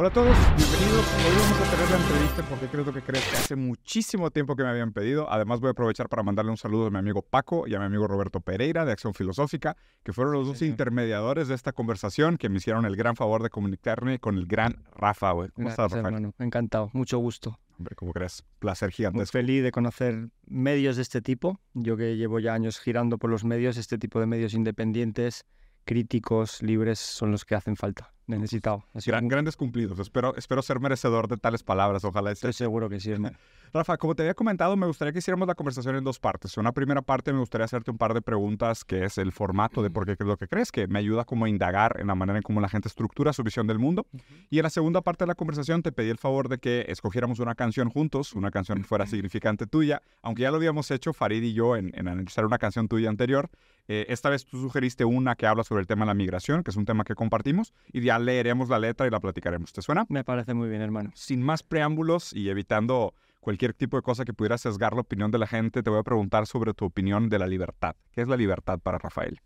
[0.00, 1.06] Hola a todos, bienvenidos.
[1.14, 4.62] Hoy vamos a tener la entrevista porque creo que crees que hace muchísimo tiempo que
[4.62, 5.30] me habían pedido.
[5.30, 7.84] Además voy a aprovechar para mandarle un saludo a mi amigo Paco y a mi
[7.84, 12.48] amigo Roberto Pereira de Acción Filosófica, que fueron los dos intermediadores de esta conversación que
[12.48, 15.32] me hicieron el gran favor de comunicarme con el gran Rafa.
[15.32, 15.50] Güey.
[15.50, 16.08] ¿Cómo estás, Rafa?
[16.08, 16.32] Hermano.
[16.38, 17.58] Encantado, mucho gusto.
[17.76, 18.42] Hombre, ¿cómo crees?
[18.58, 19.18] Placer gigante.
[19.18, 21.60] Muy feliz de conocer medios de este tipo.
[21.74, 25.44] Yo que llevo ya años girando por los medios, este tipo de medios independientes,
[25.84, 28.84] críticos, libres, son los que hacen falta necesitado.
[29.22, 29.98] Grandes cumplidos.
[29.98, 32.04] Espero, espero ser merecedor de tales palabras.
[32.04, 32.30] Ojalá.
[32.30, 33.36] Estoy seguro que sí, hermano.
[33.72, 36.56] Rafa, como te había comentado, me gustaría que hiciéramos la conversación en dos partes.
[36.56, 39.90] Una primera parte me gustaría hacerte un par de preguntas, que es el formato de
[39.90, 42.38] por qué crees lo que crees, que me ayuda como a indagar en la manera
[42.38, 44.06] en cómo la gente estructura su visión del mundo.
[44.50, 47.38] Y en la segunda parte de la conversación te pedí el favor de que escogiéramos
[47.38, 51.42] una canción juntos, una canción que fuera significante tuya, aunque ya lo habíamos hecho Farid
[51.42, 53.50] y yo en, en analizar una canción tuya anterior.
[53.86, 56.70] Eh, esta vez tú sugeriste una que habla sobre el tema de la migración, que
[56.70, 59.72] es un tema que compartimos, y ya leeremos la letra y la platicaremos.
[59.72, 60.06] ¿Te suena?
[60.08, 61.10] Me parece muy bien, hermano.
[61.14, 65.38] Sin más preámbulos y evitando cualquier tipo de cosa que pudiera sesgar la opinión de
[65.38, 67.96] la gente, te voy a preguntar sobre tu opinión de la libertad.
[68.12, 69.40] ¿Qué es la libertad para Rafael?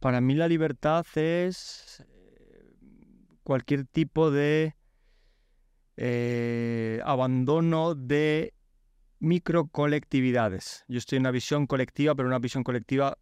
[0.00, 2.74] Para mí la libertad es eh,
[3.42, 4.74] cualquier tipo de
[5.96, 8.52] eh, abandono de
[9.18, 10.84] microcolectividades.
[10.88, 13.16] Yo estoy en una visión colectiva, pero una visión colectiva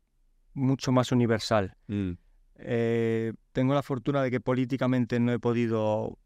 [0.55, 1.77] mucho más universal.
[1.87, 2.13] Mm.
[2.57, 6.19] Eh, tengo la fortuna de que políticamente no he podido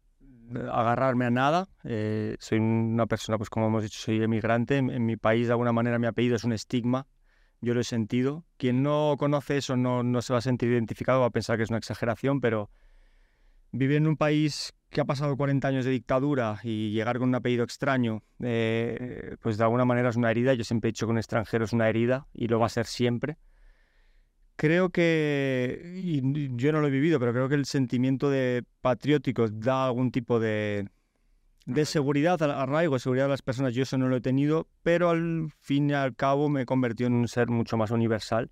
[0.71, 1.67] agarrarme a nada.
[1.83, 4.77] Eh, soy una persona, pues como hemos dicho, soy emigrante.
[4.77, 7.07] En, mi país, de alguna manera, mi apellido es un estigma.
[7.61, 8.45] Yo lo he sentido.
[8.57, 11.63] Quien no conoce eso no, no se va a sentir identificado, va a pensar que
[11.63, 12.69] es una exageración, pero
[13.71, 17.35] vivir en un país que ha pasado 40 años de dictadura y llegar con un
[17.35, 20.53] apellido extraño, eh, pues de alguna manera es una herida.
[20.53, 22.85] Yo siempre he dicho que un extranjero es una herida y lo va a ser
[22.85, 23.37] siempre.
[24.59, 26.21] Creo que, y
[26.57, 30.37] yo no lo he vivido, pero creo que el sentimiento de patriótico da algún tipo
[30.37, 30.89] de,
[31.65, 33.73] de seguridad, arraigo, seguridad de las personas.
[33.73, 37.07] Yo eso no lo he tenido, pero al fin y al cabo me he convertido
[37.07, 38.51] en un ser mucho más universal,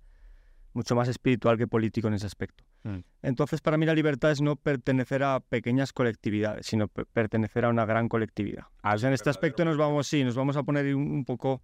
[0.72, 2.64] mucho más espiritual que político en ese aspecto.
[2.84, 3.00] Mm.
[3.20, 7.84] Entonces, para mí la libertad es no pertenecer a pequeñas colectividades, sino pertenecer a una
[7.84, 8.64] gran colectividad.
[8.82, 11.60] Ah, en este aspecto nos vamos, sí, nos vamos a poner un, poco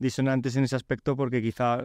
[0.00, 1.84] disonantes en ese aspecto porque quizá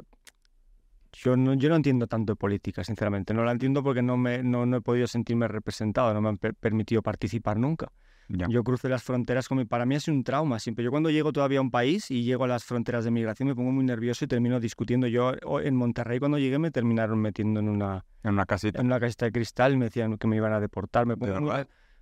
[1.13, 3.33] yo no, yo no entiendo tanto de política, sinceramente.
[3.33, 6.37] No la entiendo porque no, me, no, no he podido sentirme representado, no me han
[6.37, 7.91] permitido participar nunca.
[8.29, 9.65] Yo crucé las fronteras con mi...
[9.65, 10.85] Para mí sido un trauma siempre.
[10.85, 13.55] Yo cuando llego todavía a un país y llego a las fronteras de migración me
[13.55, 15.07] pongo muy nervioso y termino discutiendo.
[15.07, 15.33] Yo
[15.63, 18.05] en Monterrey cuando llegué me terminaron metiendo en una...
[18.23, 18.81] En una casita.
[18.81, 21.07] En una casita de cristal me decían que me iban a deportar.
[21.07, 21.51] Me pongo,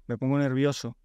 [0.07, 0.97] me pongo nervioso.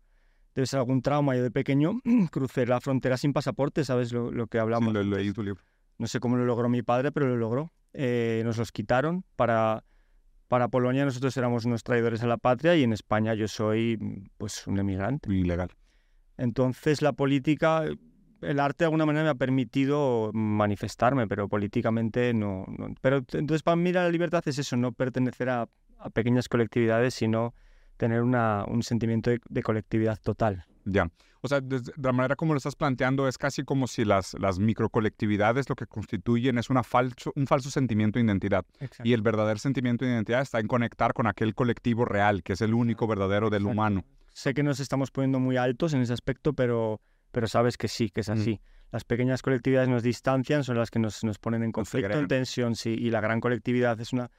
[0.57, 1.37] Debe ser algún trauma.
[1.37, 2.01] Yo de pequeño
[2.33, 4.89] crucé la frontera sin pasaporte, ¿sabes lo, que hablamos?
[4.89, 5.63] Sí, lo, leí tu libro.
[6.03, 7.73] No sé cómo lo logró mi padre, pero lo logró.
[7.93, 9.85] Eh, nos los quitaron para
[10.49, 14.67] para Polonia nosotros éramos unos traidores a la patria y en España yo soy pues
[14.67, 15.33] un emigrante.
[15.33, 15.71] Ilegal.
[16.37, 17.85] Entonces la política,
[18.41, 22.67] el arte de alguna manera me ha permitido manifestarme, pero políticamente no.
[23.01, 25.69] Pero entonces para mí la libertad es eso, no pertenecer a,
[26.13, 27.55] pequeñas colectividades, sino
[27.97, 30.67] tener una, un sentimiento de colectividad total.
[30.85, 31.11] Ya.
[31.41, 34.61] O sea, de, la manera como lo estás planteando, es casi como si las, las
[34.61, 38.65] microcolectividades lo que constituyen es una falso, un falso sentimiento de identidad.
[39.03, 42.61] Y el verdadero sentimiento de identidad está en conectar con aquel colectivo real, que es
[42.61, 44.05] el único verdadero del humano.
[44.33, 47.01] Sé que nos estamos poniendo muy altos en ese aspecto, pero,
[47.33, 48.61] pero sabes que sí, que es así.
[48.93, 52.77] Las pequeñas colectividades nos distancian, son las que nos, nos ponen en conflicto, en tensión,
[52.77, 54.31] sí, y la gran colectividad es una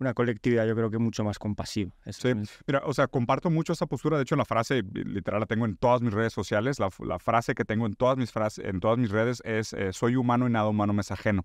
[0.00, 1.92] una colectividad yo creo que mucho más compasiva.
[2.10, 2.32] Sí,
[2.66, 5.76] mira, o sea, comparto mucho esa postura, de hecho la frase literal la tengo en
[5.76, 8.98] todas mis redes sociales, la, la frase que tengo en todas mis, frases, en todas
[8.98, 11.44] mis redes es eh, soy humano y nada humano me es ajeno,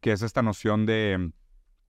[0.00, 1.32] que es esta noción de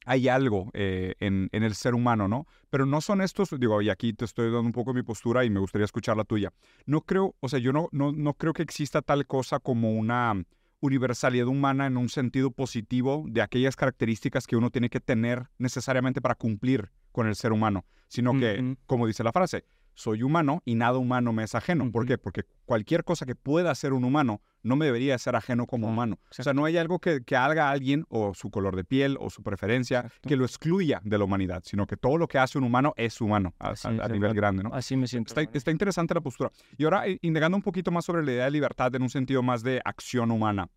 [0.06, 2.46] hay algo eh, en, en, el ser humano, ¿no?
[2.70, 5.50] Pero no son estos, digo, y aquí te estoy dando un poco mi postura y
[5.50, 6.52] me gustaría escuchar la tuya.
[6.86, 10.44] No creo, o sea, yo no, no, no creo que exista tal cosa como una
[10.84, 16.20] universalidad humana en un sentido positivo de aquellas características que uno tiene que tener necesariamente
[16.20, 19.64] para cumplir con el ser humano, sino que, como dice la frase,
[19.94, 21.92] soy humano y nada humano me es ajeno.
[21.92, 22.18] ¿Por qué?
[22.18, 26.20] Porque cualquier cosa que pueda ser un humano no me debería ser ajeno como humano.
[26.30, 29.30] O sea, no hay algo que, haga a alguien o su color de piel o
[29.30, 32.64] su preferencia que lo excluya de la humanidad, sino que todo lo que hace un
[32.64, 33.74] humano es humano a,
[34.08, 34.64] nivel grande.
[34.64, 34.74] ¿no?
[34.74, 35.34] Así me siento.
[35.38, 36.52] Está, está, interesante la postura.
[36.78, 39.44] Y ahora, eh, indagando un poquito más sobre la idea de libertad en un sentido
[39.44, 40.70] más de acción humana,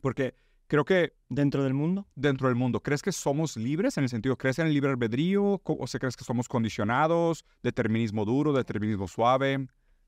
[0.00, 0.34] porque
[0.72, 1.12] creo que...
[1.28, 2.06] ¿Dentro del mundo?
[2.14, 2.80] Dentro del mundo.
[2.80, 6.16] ¿Crees que somos libres en el sentido, crees en el libre albedrío o se crees
[6.16, 9.66] que somos condicionados, determinismo duro, determinismo suave?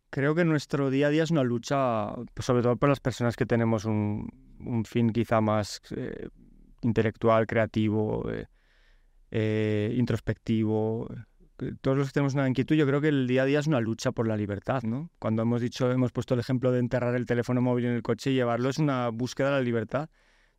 [0.08, 3.36] Creo que nuestro día a día es una lucha, pues, sobre todo para las personas
[3.36, 4.30] que tenemos un,
[4.86, 6.28] fin quizá más eh,
[6.80, 8.46] intelectual, creativo, eh,
[9.32, 11.08] eh, introspectivo,
[11.82, 13.80] todos los que tenemos una inquietud, yo creo que el día a día es una
[13.80, 15.10] lucha por la libertad, ¿no?
[15.18, 18.30] Cuando hemos dicho, hemos puesto el ejemplo de enterrar el teléfono móvil en el coche
[18.30, 20.08] y llevarlo, es una búsqueda de la libertad,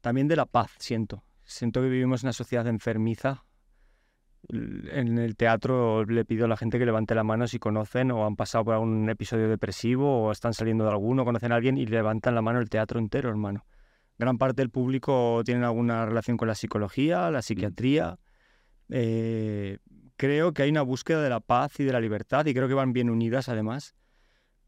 [0.05, 1.23] también de la paz, siento.
[1.45, 3.43] Siento que vivimos en una sociedad enfermiza.
[4.47, 8.27] En el teatro le pido a la gente que levante la mano si conocen o
[8.27, 11.87] han pasado por algún episodio depresivo o están saliendo de alguno, conocen a alguien y
[11.87, 13.65] levantan la mano el teatro entero, hermano.
[14.19, 18.19] Gran parte del público tiene alguna relación con la psicología, la psiquiatría.
[18.89, 19.79] Eh,
[20.17, 22.75] creo que hay una búsqueda de la paz y de la libertad y creo que
[22.75, 23.95] van bien unidas además,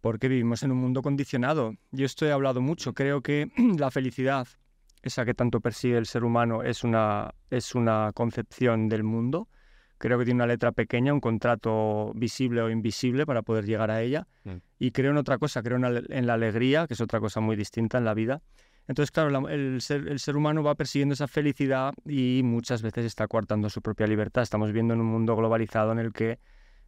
[0.01, 1.75] porque vivimos en un mundo condicionado.
[1.91, 4.47] Yo esto he hablado mucho, creo que la felicidad,
[5.01, 9.47] esa que tanto persigue el ser humano, es una, es una concepción del mundo.
[9.97, 14.01] Creo que tiene una letra pequeña, un contrato visible o invisible para poder llegar a
[14.01, 14.27] ella.
[14.43, 14.57] Mm.
[14.79, 17.97] Y creo en otra cosa, creo en la alegría, que es otra cosa muy distinta
[17.97, 18.41] en la vida.
[18.87, 23.27] Entonces, claro, el, ser, el ser humano va persiguiendo esa felicidad y muchas veces está
[23.27, 24.43] coartando su propia libertad.
[24.43, 26.39] Estamos viendo en un mundo globalizado en el que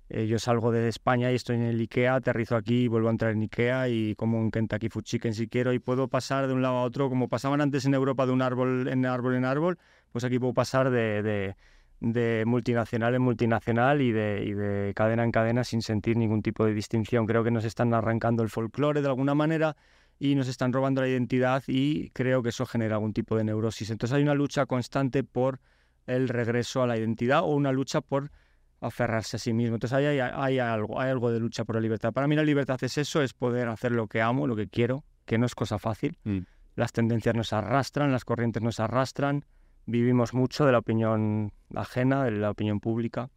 [0.09, 3.11] eh, yo salgo de España y estoy en el IKEA, aterrizo aquí y vuelvo a
[3.11, 6.63] entrar en IKEA y como un Kentucky Food si quiero y puedo pasar de un
[6.63, 9.77] lado a otro, como pasaban antes en Europa de un árbol en árbol en árbol,
[10.11, 11.55] pues aquí puedo pasar de,
[11.99, 16.65] de, multinacional en multinacional y de, y de cadena en cadena sin sentir ningún tipo
[16.65, 17.27] de distinción.
[17.27, 19.75] Creo que nos están arrancando el folclore de alguna manera
[20.17, 23.91] y nos están robando la identidad y creo que eso genera algún tipo de neurosis.
[23.91, 25.59] Entonces hay una lucha constante por
[26.07, 28.31] el regreso a la identidad o una lucha por
[28.81, 29.75] aferrarse a sí mismo.
[29.75, 32.13] Entonces hay, hay, algo, hay algo de lucha por la libertad.
[32.13, 35.03] Para mí la libertad es eso, es poder hacer lo que amo, lo que quiero,
[35.25, 36.17] que no es cosa fácil.
[36.23, 36.39] Mm.
[36.75, 39.45] Las tendencias nos arrastran, las corrientes nos arrastran,
[39.85, 43.29] vivimos mucho de la opinión ajena, de la opinión pública.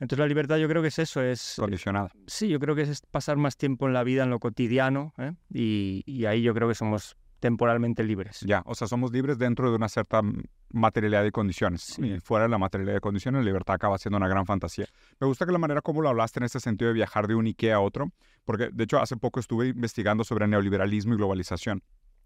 [0.00, 1.54] Entonces la libertad yo creo que es eso, es...
[1.58, 2.10] Condicionada.
[2.26, 5.34] Sí, yo creo que es pasar más tiempo en la vida, en lo cotidiano, ¿eh?
[5.50, 8.40] y, ahí yo creo que somos temporalmente libres.
[8.40, 10.22] Ya, o sea, somos libres dentro de una cierta
[10.72, 11.98] materialidad de condiciones.
[11.98, 14.86] Y fuera de la materialidad de condiciones, la libertad acaba siendo una gran fantasía.
[15.18, 17.46] Me gusta que la manera como lo hablaste en este sentido de viajar de un
[17.46, 18.10] IKEA a otro,
[18.44, 21.82] porque de hecho hace poco estuve investigando sobre neoliberalismo y globalización.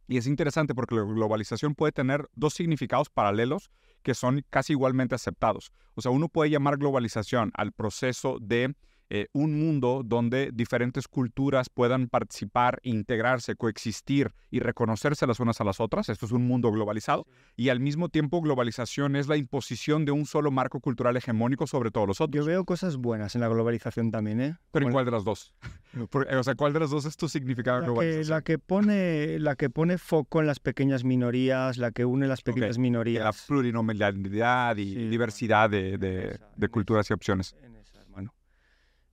[0.07, 3.71] Y es interesante porque la globalización puede tener dos significados paralelos
[4.03, 5.73] que son casi igualmente aceptados.
[5.95, 8.75] O sea, uno puede llamar globalización al proceso de
[9.11, 15.65] eh, un mundo donde diferentes culturas puedan participar, integrarse, coexistir y reconocerse las unas a
[15.65, 16.09] las otras.
[16.09, 17.27] Esto es un mundo globalizado.
[17.57, 21.91] Y al mismo tiempo, globalización es la imposición de un solo marco cultural hegemónico sobre
[21.91, 22.45] todos los otros.
[22.45, 24.57] Yo veo cosas buenas en la globalización también, ¿eh?
[24.73, 25.55] ¿Pero en cuál de las dos?
[26.13, 28.25] o sea, ¿cuál de las dos es tu significado la globalización?
[28.25, 32.27] Que, la, que pone, la que pone foco en las pequeñas minorías, la que une
[32.27, 33.23] las pequeñas minorías.
[33.23, 37.55] La plurinominalidad y diversidad de, de culturas y opciones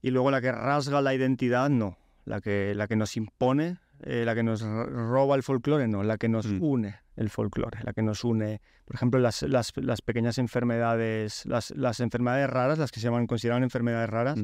[0.02, 1.96] y luego la que rasga la identidad, no.
[2.24, 6.02] La que, la que nos impone, eh, la que nos roba el folclore, no.
[6.02, 6.62] La que nos mm.
[6.62, 11.70] une el folclore, la que nos une, por ejemplo, las, las, las pequeñas enfermedades, las,
[11.72, 14.38] las, enfermedades raras, las que se llaman, consideraban enfermedades raras.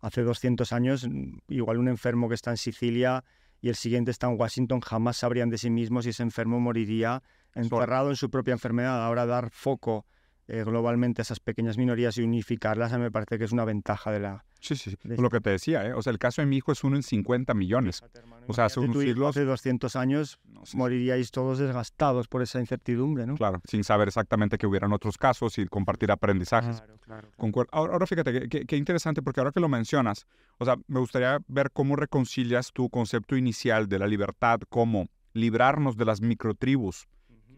[0.00, 1.08] Hace 200 años,
[1.48, 3.24] igual un enfermo que está en Sicilia
[3.60, 7.22] y el siguiente está en Washington jamás sabrían de sí mismos si ese enfermo moriría
[7.54, 9.04] encerrado en su propia enfermedad.
[9.04, 10.06] Ahora dar foco
[10.48, 13.64] eh, globalmente a esas pequeñas minorías y unificarlas, a mí me parece que es una
[13.64, 14.44] ventaja de la...
[14.60, 15.92] Sí, sí, lo que te decía, ¿eh?
[15.92, 18.02] o sea, el caso de mi hijo es uno en 50 millones.
[18.46, 19.30] o sea, hace, unos siglos...
[19.30, 20.38] hace 200 años
[20.74, 23.34] moriríais todos desgastados por esa incertidumbre, ¿no?
[23.34, 26.80] Claro, sin saber exactamente que hubieran otros casos y compartir aprendizajes.
[27.04, 30.26] Claro, claro, Ahora, fíjate, qué interesante, porque ahora que lo mencionas,
[30.58, 35.96] o sea, me gustaría ver cómo reconcilias tu concepto inicial de la libertad como librarnos
[35.96, 37.06] de las microtribus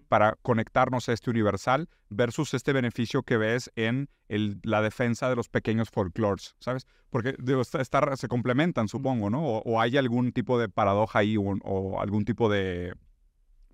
[0.08, 5.48] para conectarnos a este universal versus este beneficio que ves en la defensa de los
[5.48, 6.86] pequeños folklores, ¿sabes?
[7.10, 7.36] Porque
[8.16, 9.42] se complementan, supongo, ¿no?
[9.42, 12.94] O, hay algún tipo de paradoja ahí o, algún tipo de,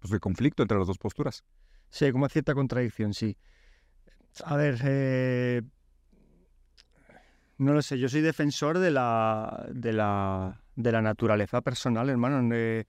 [0.01, 1.45] pues, de conflicto entre las dos posturas.
[1.91, 3.37] Sí, como cierta contradicción, sí.
[4.45, 5.63] A ver, eh,
[7.59, 12.49] no lo sé, yo soy defensor de la, de la, de la naturaleza personal, hermano.
[12.55, 12.85] Eh,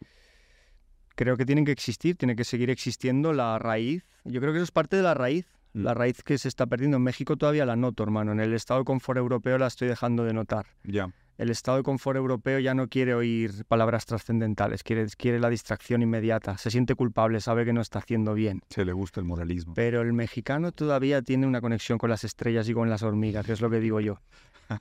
[1.15, 4.03] creo que tienen que existir, tiene que seguir existiendo la raíz.
[4.23, 5.83] Yo creo que eso es parte de la raíz, mm.
[5.83, 6.97] la raíz que se está perdiendo.
[6.97, 8.31] En México todavía la noto, hermano.
[8.31, 10.67] En el estado de confort europeo la estoy dejando de notar.
[10.83, 11.09] Ya.
[11.37, 16.01] El estado de confort europeo ya no quiere oír palabras trascendentales, quiere, quiere la distracción
[16.01, 16.57] inmediata.
[16.57, 18.61] Se siente culpable, sabe que no está haciendo bien.
[18.69, 19.73] Se le gusta el moralismo.
[19.73, 23.51] Pero el mexicano todavía tiene una conexión con las estrellas y con las hormigas, que
[23.51, 24.21] es lo que digo yo.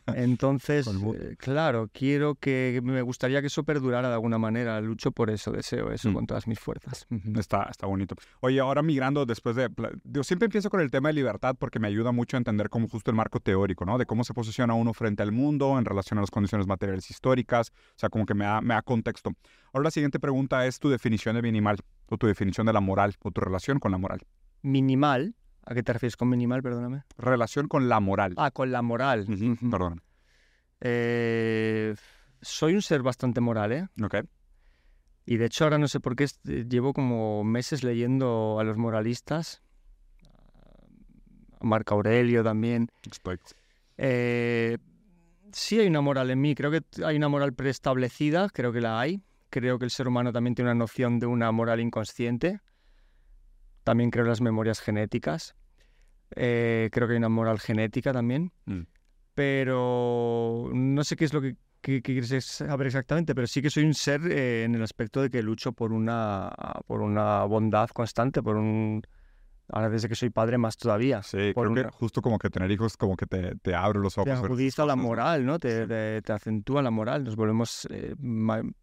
[0.06, 4.80] Entonces, eh, claro, quiero que, me gustaría que eso perdurara de alguna manera.
[4.80, 6.14] Lucho por eso, deseo eso mm.
[6.14, 7.06] con todas mis fuerzas.
[7.36, 8.14] Está, está bonito.
[8.40, 9.70] Oye, ahora migrando después de...
[10.04, 12.88] Yo siempre empiezo con el tema de libertad porque me ayuda mucho a entender cómo
[12.88, 13.98] justo el marco teórico, ¿no?
[13.98, 17.70] De cómo se posiciona uno frente al mundo en relación a las condiciones materiales históricas.
[17.70, 19.32] O sea, como que me da, me da contexto.
[19.72, 23.14] Ahora la siguiente pregunta es tu definición de minimal o tu definición de la moral
[23.20, 24.20] o tu relación con la moral.
[24.62, 25.34] Minimal
[25.66, 27.04] ¿A qué te refieres con minimal, perdóname?
[27.16, 28.34] Relación con la moral.
[28.36, 29.26] Ah, con la moral.
[29.70, 30.02] Perdón.
[30.80, 31.94] Eh,
[32.42, 33.88] soy un ser bastante moral, ¿eh?
[34.02, 34.16] Ok.
[35.26, 38.76] Y de hecho ahora no sé por qué eh, llevo como meses leyendo a los
[38.76, 39.62] moralistas,
[41.58, 42.88] a Marco Aurelio también.
[43.96, 44.76] Eh,
[45.52, 49.00] sí hay una moral en mí, creo que hay una moral preestablecida, creo que la
[49.00, 49.22] hay.
[49.48, 52.60] Creo que el ser humano también tiene una noción de una moral inconsciente.
[53.84, 55.54] También creo en las memorias genéticas.
[56.34, 58.52] Eh, creo que hay una moral genética también.
[58.64, 58.82] Mm.
[59.34, 63.84] Pero no sé qué es lo que qué, quieres saber exactamente, pero sí que soy
[63.84, 66.50] un ser eh, en el aspecto de que lucho por una,
[66.86, 69.02] por una bondad constante, por un...
[69.68, 71.22] Ahora desde que soy padre más todavía.
[71.22, 74.18] Sí, por creo que justo como que tener hijos como que te, te abre los
[74.18, 74.26] ojos.
[74.26, 75.58] Te agudiza la moral, ¿no?
[75.58, 77.24] Te, te, acentúa la moral.
[77.24, 77.88] Nos volvemos...
[77.90, 78.14] Eh,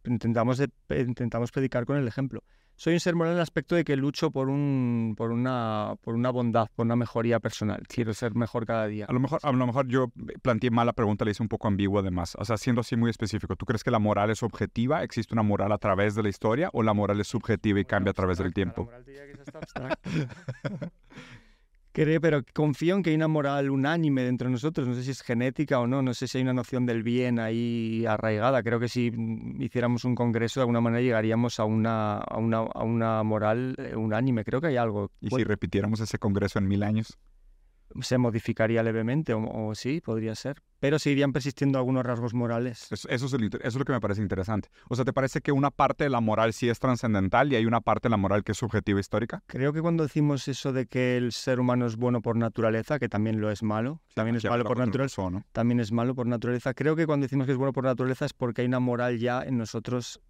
[0.05, 2.43] intentamos, intentamos predicar con el ejemplo
[2.75, 6.16] soy un ser moral en el aspecto de que lucho por, un, por, una, por
[6.16, 7.84] una bondad, por una mejoría personal.
[7.88, 9.06] Quiero ser mejor cada día.
[9.08, 10.12] A lo mejor, a lo mejor yo
[10.42, 12.36] planteé mal la pregunta, le hice un poco ambigua además.
[12.40, 15.04] O sea, siendo así muy específico, ¿tú crees que la moral es objetiva?
[15.04, 18.12] ¿Existe una moral a través de la historia o la moral es subjetiva y cambia
[18.12, 18.82] a través del tiempo?
[18.82, 20.92] La moral diría que es
[21.93, 24.88] Creo, pero confío en que hay una moral unánime dentro de nosotros.
[24.88, 27.38] No sé si es genética o no, no sé si hay una noción del bien
[27.38, 28.63] ahí arraigada.
[28.63, 29.12] Creo que si
[29.60, 33.95] hiciéramos un congreso, de alguna manera llegaríamos a una, a una, a una moral eh,
[33.95, 34.45] unánime.
[34.45, 35.12] Creo que hay algo.
[35.19, 37.17] ¿Y si repitiéramos ese congreso en mil años?
[38.01, 40.62] Se modificaría levemente, o, sí, podría ser.
[40.79, 42.91] Pero seguirían persistiendo algunos rasgos morales.
[42.91, 44.69] Eso, es eso, lo que me parece interesante.
[44.89, 47.65] O sea, ¿te parece que una parte de la moral sí es trascendental y hay
[47.65, 49.43] una parte de la moral que es subjetiva histórica?
[49.48, 53.10] Creo que cuando decimos eso de que el ser humano es bueno por naturaleza, que
[53.10, 56.95] también lo es malo, también es malo por naturaleza, también es malo por naturaleza, creo
[56.95, 59.57] que cuando decimos que es bueno por naturaleza es porque hay una moral ya en
[59.57, 60.21] nosotros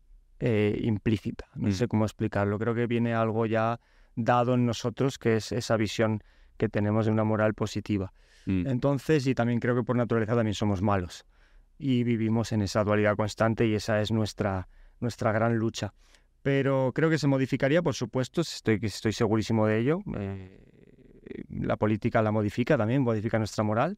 [0.44, 1.46] eh, implícita.
[1.54, 1.74] No mm.
[1.74, 2.58] sé cómo explicarlo.
[2.58, 3.80] Creo que viene algo ya
[4.16, 6.24] dado en nosotros, que es esa visión
[6.62, 8.14] que tenemos de una moral positiva.
[8.46, 8.68] Mm.
[8.68, 11.26] Entonces, y también creo que por naturaleza también somos malos
[11.80, 14.68] y vivimos en esa dualidad constante y esa es nuestra,
[15.00, 15.96] nuestra gran lucha.
[16.44, 20.02] Pero creo que se modificaría, por supuesto, estoy, estoy segurísimo de ello.
[20.16, 20.60] Eh,
[21.50, 23.98] la política la modifica también, modifica nuestra moral.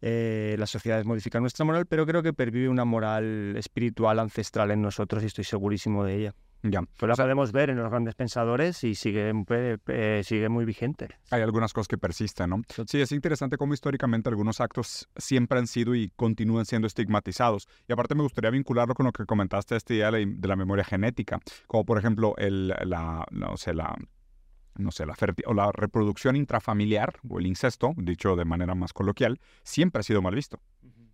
[0.00, 4.82] Eh, las sociedades modifican nuestra moral, pero creo que pervive una moral espiritual ancestral en
[4.82, 6.34] nosotros y estoy segurísimo de ella.
[6.62, 6.82] Ya.
[6.98, 9.32] Pues la podemos ver en los grandes pensadores y sigue,
[9.88, 11.08] eh, sigue muy vigente.
[11.30, 12.62] Hay algunas cosas que persisten, ¿no?
[12.86, 17.68] Sí, es interesante cómo históricamente algunos actos siempre han sido y continúan siendo estigmatizados.
[17.86, 21.38] Y aparte me gustaría vincularlo con lo que comentaste, esta idea de la memoria genética,
[21.66, 23.96] como por ejemplo el, la, no sé, la
[24.78, 29.40] no sé, la, o la reproducción intrafamiliar o el incesto, dicho de manera más coloquial,
[29.64, 30.60] siempre ha sido mal visto.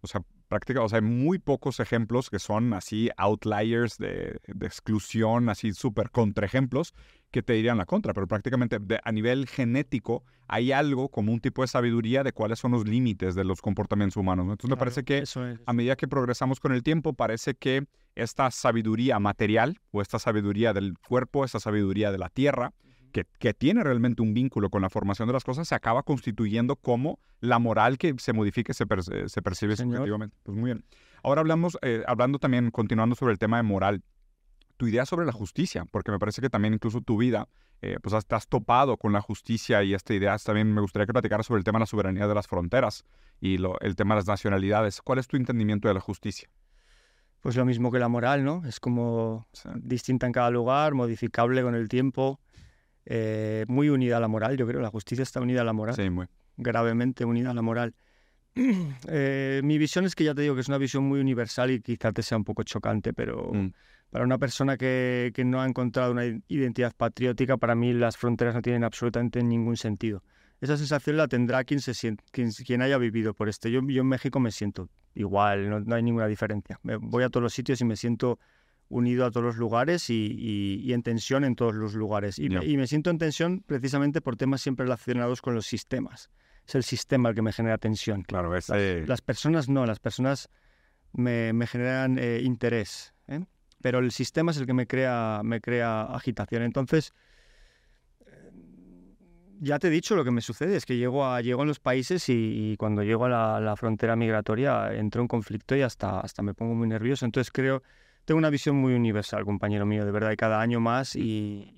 [0.05, 5.49] O sea, prácticamente, o sea, hay muy pocos ejemplos que son así outliers de, exclusión,
[5.49, 6.95] así súper contraejemplos
[7.31, 11.63] que te dirían la contra, pero prácticamente a nivel genético hay algo como un tipo
[11.63, 14.45] de sabiduría de cuáles son los límites de los comportamientos humanos.
[14.45, 15.25] Entonces me parece que
[15.67, 20.73] a medida que progresamos con el tiempo, parece que esta sabiduría material o esta sabiduría
[20.73, 22.73] del cuerpo, esta sabiduría de la tierra,
[23.23, 27.21] que, tiene realmente un vínculo con la formación de las cosas, se acaba constituyendo como
[27.41, 28.85] la moral que se modifique, se,
[29.27, 30.37] se percibe subjetivamente.
[30.43, 30.85] Pues muy bien.
[31.23, 34.03] Ahora hablamos, eh, hablando también, continuando sobre el tema de moral,
[34.77, 37.49] tu idea sobre la justicia, porque me parece que también incluso tu vida,
[37.83, 41.47] eh, pues has, topado con la justicia y esta idea, también me gustaría que platicaras
[41.47, 43.05] sobre el tema de la soberanía de las fronteras
[43.41, 45.01] y el tema de las nacionalidades.
[45.01, 46.49] ¿Cuál es tu entendimiento de la justicia?
[47.41, 48.63] Pues lo mismo que la moral, ¿no?
[48.67, 52.41] Es como distinta en cada lugar, modificable con el tiempo.
[53.07, 54.81] Eh, muy unida a la moral, yo creo.
[54.81, 55.95] La justicia está unida a la moral.
[55.95, 56.27] Sí, muy.
[56.57, 57.95] Gravemente unida a la moral.
[59.09, 61.81] Eh, mi visión es que ya te digo que es una visión muy universal y
[61.81, 63.73] quizás te sea un poco chocante, pero mm.
[64.11, 68.55] para una persona que, que, no ha encontrado una identidad patriótica, para mí las fronteras
[68.55, 70.23] no tienen absolutamente ningún sentido.
[70.61, 73.69] Esa sensación la tendrá quien, se siente, quien, quien haya vivido por esto.
[73.69, 76.79] Yo, yo en México me siento igual, no, no hay ninguna diferencia.
[76.83, 78.39] Me voy a todos los sitios y me siento
[78.89, 82.39] unido a todos los lugares y, en tensión en todos los lugares.
[82.39, 86.31] Y, me, siento en tensión precisamente por temas siempre relacionados con los sistemas.
[86.67, 88.23] Es el sistema el que me genera tensión.
[88.23, 90.49] Claro, es, las, personas no, las personas
[91.13, 93.45] me, generan eh, interés, ¿eh?
[93.83, 96.63] pero el sistema es el que me crea, me crea agitación.
[96.63, 97.13] Entonces,
[99.61, 101.81] ya te he dicho lo que me sucede, es que llego a, llego a los
[101.81, 106.43] países y, cuando llego a la, la, frontera migratoria entro en conflicto y hasta, hasta
[106.43, 107.25] me pongo muy nervioso.
[107.25, 107.83] Entonces creo
[108.25, 111.71] tengo una visión muy universal, compañero mío, de verdad, y cada año más y,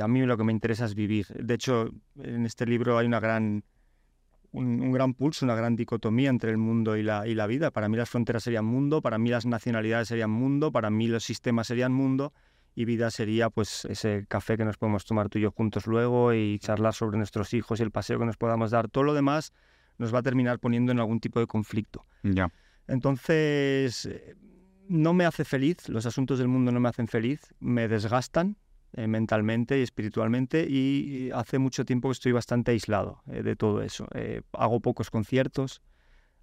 [0.00, 1.26] a mí lo que me interesa es vivir.
[1.28, 3.64] De hecho, en este libro hay una gran,
[4.52, 7.72] un, gran pulso, una gran dicotomía entre el mundo y la, y la vida.
[7.72, 11.24] Para mí las fronteras serían mundo, para mí las nacionalidades serían mundo, para mí los
[11.24, 12.32] sistemas serían mundo
[12.76, 16.32] y vida sería pues ese café que nos podemos tomar tú y yo juntos luego
[16.32, 18.88] y charlar sobre nuestros hijos y el paseo que nos podamos dar.
[18.88, 19.52] Todo lo demás
[19.98, 22.06] nos va a terminar poniendo en algún tipo de conflicto.
[22.22, 22.52] Ya.
[22.86, 24.08] Entonces,
[24.90, 28.56] no me hace feliz, los asuntos del mundo no me hacen feliz, me desgastan
[28.92, 33.82] eh, mentalmente y espiritualmente y hace mucho tiempo que estoy bastante aislado eh, de todo
[33.82, 34.08] eso.
[34.14, 35.80] Eh, hago pocos conciertos,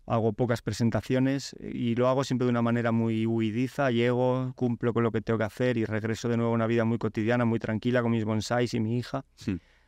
[0.05, 5.03] hago pocas presentaciones y lo hago siempre de una manera muy huidiza, llego, cumplo con
[5.03, 7.59] lo que tengo que hacer y regreso de nuevo a una vida muy cotidiana, muy
[7.59, 9.25] tranquila con mis bonsáis y mi hija.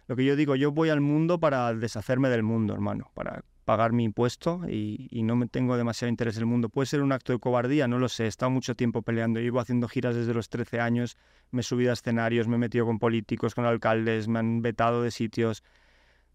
[0.07, 3.93] Lo que yo digo, yo voy al mundo para deshacerme del mundo, hermano, para pagar
[3.93, 6.69] mi impuesto y, no me tengo demasiado interés en el mundo.
[6.69, 8.23] Puede ser un acto de cobardía, no lo sé.
[8.23, 9.39] He estado mucho tiempo peleando.
[9.39, 11.17] Llevo haciendo giras desde los 13 años,
[11.51, 15.03] me he subido a escenarios, me he metido con políticos, con alcaldes, me han vetado
[15.03, 15.61] de sitios.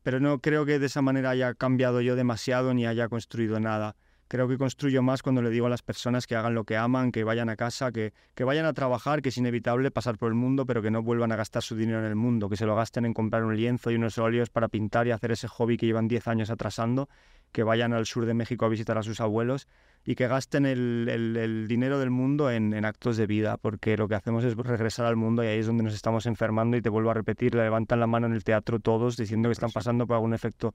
[0.04, 3.96] Pero no creo que de esa manera haya cambiado yo demasiado ni haya construido nada.
[4.28, 7.12] Creo que construyo más cuando le digo a las personas que hagan lo que aman,
[7.12, 10.34] que vayan a casa, que, que vayan a trabajar, que es inevitable pasar por el
[10.34, 12.74] mundo, pero que no vuelvan a gastar su dinero en el mundo, que se lo
[12.74, 15.86] gasten en comprar un lienzo y unos óleos para pintar y hacer ese hobby que
[15.86, 17.08] llevan 10 años atrasando,
[17.52, 19.68] que vayan al sur de México a visitar a sus abuelos
[20.04, 24.16] y que gasten el, dinero del mundo en, en, actos de vida, porque lo que
[24.16, 27.10] hacemos es regresar al mundo y ahí es donde nos estamos enfermando y te vuelvo
[27.10, 30.16] a repetir, le levantan la mano en el teatro todos diciendo que están pasando por
[30.16, 30.74] algún efecto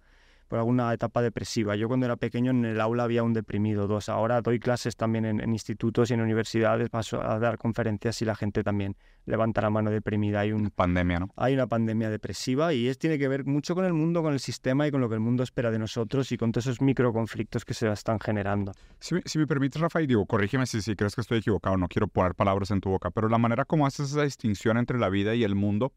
[0.50, 1.76] por alguna etapa depresiva.
[1.76, 4.10] Yo cuando era pequeño en el aula había un deprimido, dos.
[4.10, 8.36] Ahora doy clases también en, institutos y en universidades, paso a dar conferencias y la
[8.36, 10.42] gente también levanta la mano deprimida.
[10.42, 11.30] Hay una pandemia, ¿no?
[11.38, 14.40] Hay una pandemia depresiva y es, tiene que ver mucho con el mundo, con el
[14.40, 17.64] sistema y con lo que el mundo espera de nosotros y con todos esos microconflictos
[17.64, 18.72] que se están generando.
[19.00, 22.08] Si, si me permites, Rafael, digo, corrígeme si, si crees que estoy equivocado, no quiero
[22.08, 25.36] poner palabras en tu boca, pero la manera como haces esa distinción entre la vida
[25.36, 25.94] y el mundo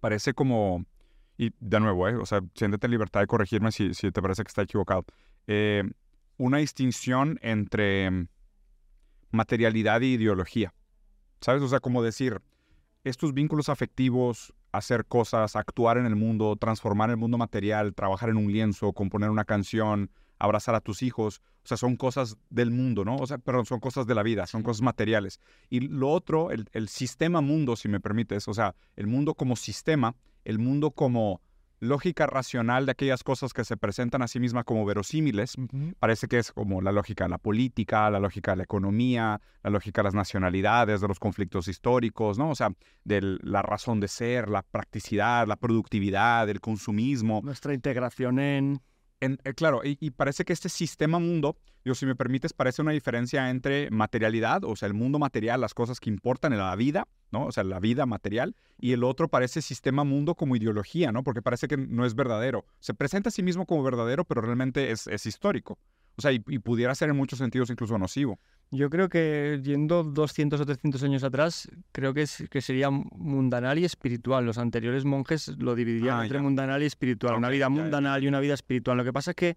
[0.00, 0.86] parece como
[1.38, 2.16] y de nuevo, ¿eh?
[2.16, 5.04] o sea, siéntete en libertad de corregirme si, si te parece que está equivocado.
[5.46, 5.82] Eh,
[6.38, 8.28] una distinción entre
[9.30, 10.74] materialidad e ideología.
[11.40, 11.62] ¿Sabes?
[11.62, 12.40] O sea, como decir,
[13.04, 18.36] estos vínculos afectivos, hacer cosas, actuar en el mundo, transformar el mundo material, trabajar en
[18.36, 23.04] un lienzo, componer una canción, abrazar a tus hijos, o sea, son cosas del mundo,
[23.04, 23.16] ¿no?
[23.16, 25.40] O sea, perdón, son cosas de la vida, son cosas materiales.
[25.68, 29.56] Y lo otro, el, el sistema mundo, si me permites, o sea, el mundo como
[29.56, 31.40] sistema, el mundo como
[31.80, 35.56] lógica racional de aquellas cosas que se presentan a sí mismas como verosímiles,
[35.98, 39.70] parece que es como la lógica de la política, la lógica de la economía, la
[39.70, 42.50] lógica de las nacionalidades, de los conflictos históricos, ¿no?
[42.50, 42.70] O sea,
[43.04, 47.40] de la razón de ser, la practicidad, la productividad, el consumismo.
[47.42, 48.80] Nuestra integración en...
[49.20, 53.48] Eh, claro, y, parece que este sistema mundo, yo si me permites, parece una diferencia
[53.48, 57.46] entre materialidad, o sea, el mundo material, las cosas que importan en la vida, ¿no?
[57.46, 61.22] O sea, la vida material, y el otro parece sistema mundo como ideología, ¿no?
[61.24, 62.66] Porque parece que no es verdadero.
[62.78, 65.78] Se presenta a sí mismo como verdadero, pero realmente es, es histórico.
[66.18, 68.38] O sea, y, pudiera ser en muchos sentidos incluso nocivo.
[68.72, 73.78] Yo creo que yendo 200 o 300 años atrás, creo que, es, que sería mundanal
[73.78, 74.44] y espiritual.
[74.44, 77.36] Los anteriores monjes lo dividían ah, entre mundanal y espiritual.
[77.36, 78.96] una vida mundanal y una vida espiritual.
[78.96, 79.56] Lo que pasa es que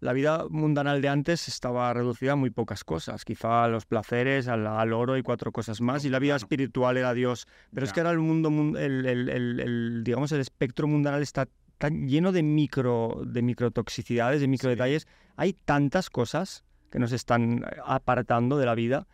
[0.00, 4.48] la vida mundanal de antes estaba reducida a muy pocas cosas, quizá a los placeres,
[4.48, 7.46] al, oro y cuatro cosas más, y la vida espiritual era Dios.
[7.72, 12.08] Pero es que ahora el mundo, el, el, el, digamos, el espectro mundanal está tan
[12.08, 15.06] lleno de micro, de microtoxicidades, de microdetalles.
[15.36, 19.06] Hay tantas cosas que nos están apartando de la vida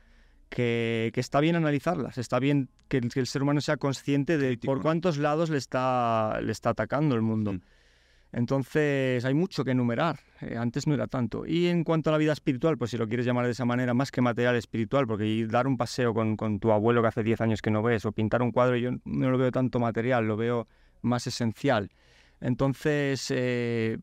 [0.49, 5.19] que, está bien analizarlas, está bien que, el ser humano sea consciente de por cuántos
[5.19, 7.55] lados le está, le está atacando el mundo.
[7.55, 7.61] Mm.
[8.33, 11.47] Entonces hay mucho que enumerar, eh, antes no era tanto.
[11.47, 13.95] Y en cuanto a la vida espiritual, pues si lo quieres llamar de esa manera,
[13.95, 17.41] más que material espiritual, porque dar un paseo con, con tu abuelo que hace 10
[17.41, 20.37] años que no ves, o pintar un cuadro, yo no lo veo tanto material, lo
[20.37, 20.67] veo
[21.03, 21.91] más esencial.
[22.41, 23.99] Entonces, eh,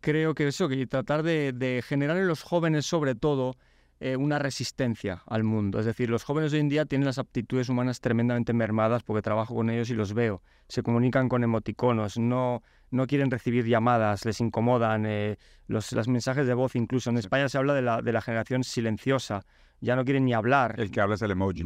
[0.00, 3.56] creo que eso, que tratar de, generar en los jóvenes sobre todo
[4.00, 5.78] eh, una resistencia al mundo.
[5.78, 9.54] Es decir, los jóvenes hoy en día tienen las aptitudes humanas tremendamente mermadas porque trabajo
[9.54, 10.42] con ellos y los veo.
[10.68, 16.54] Se comunican con emoticonos, no, no quieren recibir llamadas, les incomodan eh, los, mensajes de
[16.54, 17.10] voz incluso.
[17.10, 19.46] En España se habla de la, de la generación silenciosa
[19.82, 20.76] ya no quieren ni hablar.
[20.78, 21.64] El que habla es el emoji.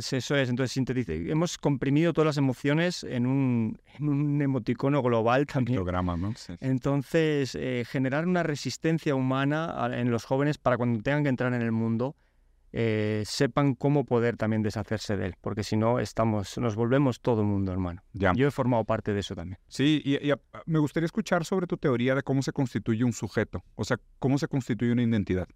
[0.00, 1.30] eso es, entonces sintetice.
[1.30, 5.76] Hemos comprimido todas las emociones en un, en un emoticono global también.
[5.76, 6.32] Programa, ¿no?
[6.60, 11.60] Entonces, eh, generar una resistencia humana en los jóvenes para cuando tengan que entrar en
[11.60, 12.14] el mundo,
[12.72, 17.40] eh, sepan cómo poder también deshacerse de él, porque si no, estamos, nos volvemos todo
[17.40, 18.02] el mundo, hermano.
[18.12, 18.32] Ya.
[18.34, 19.58] Yo he formado parte de eso también.
[19.66, 20.30] Sí, y,
[20.66, 24.38] me gustaría escuchar sobre tu teoría de cómo se constituye un sujeto, o sea, cómo
[24.38, 25.48] se constituye una identidad.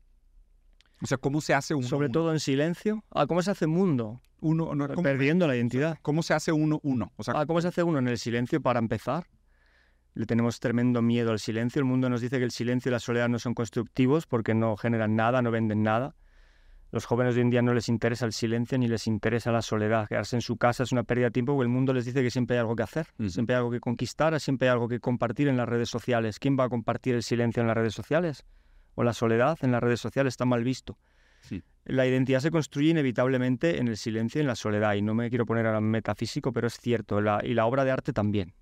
[1.02, 1.86] O sea, ¿cómo se hace uno?
[1.86, 3.04] Sobre todo en silencio.
[3.10, 4.20] Ah, ¿cómo se hace mundo?
[4.40, 4.70] Uno,
[5.02, 5.98] Perdiendo la identidad.
[6.02, 7.12] ¿Cómo se hace uno uno?
[7.16, 9.26] O sea, ah, ¿cómo se hace uno en el silencio para empezar?
[10.14, 11.80] Le tenemos tremendo miedo al silencio.
[11.80, 14.76] El mundo nos dice que el silencio y la soledad no son constructivos porque no
[14.76, 16.14] generan nada, no venden nada.
[16.92, 19.62] Los jóvenes de hoy en día no les interesa el silencio ni les interesa la
[19.62, 20.08] soledad.
[20.08, 22.30] Quedarse en su casa es una pérdida de tiempo porque el mundo les dice que
[22.30, 25.46] siempre hay algo que hacer, siempre hay algo que conquistar, siempre hay algo que compartir
[25.46, 26.40] en las redes sociales.
[26.40, 28.44] ¿Quién va a compartir el silencio en las redes sociales?
[28.94, 30.98] O la soledad en las redes sociales está mal visto.
[31.84, 35.30] La identidad se construye inevitablemente en el silencio y en la soledad, y no me
[35.30, 38.54] quiero poner ahora metafísico, pero es cierto, y la obra de arte también.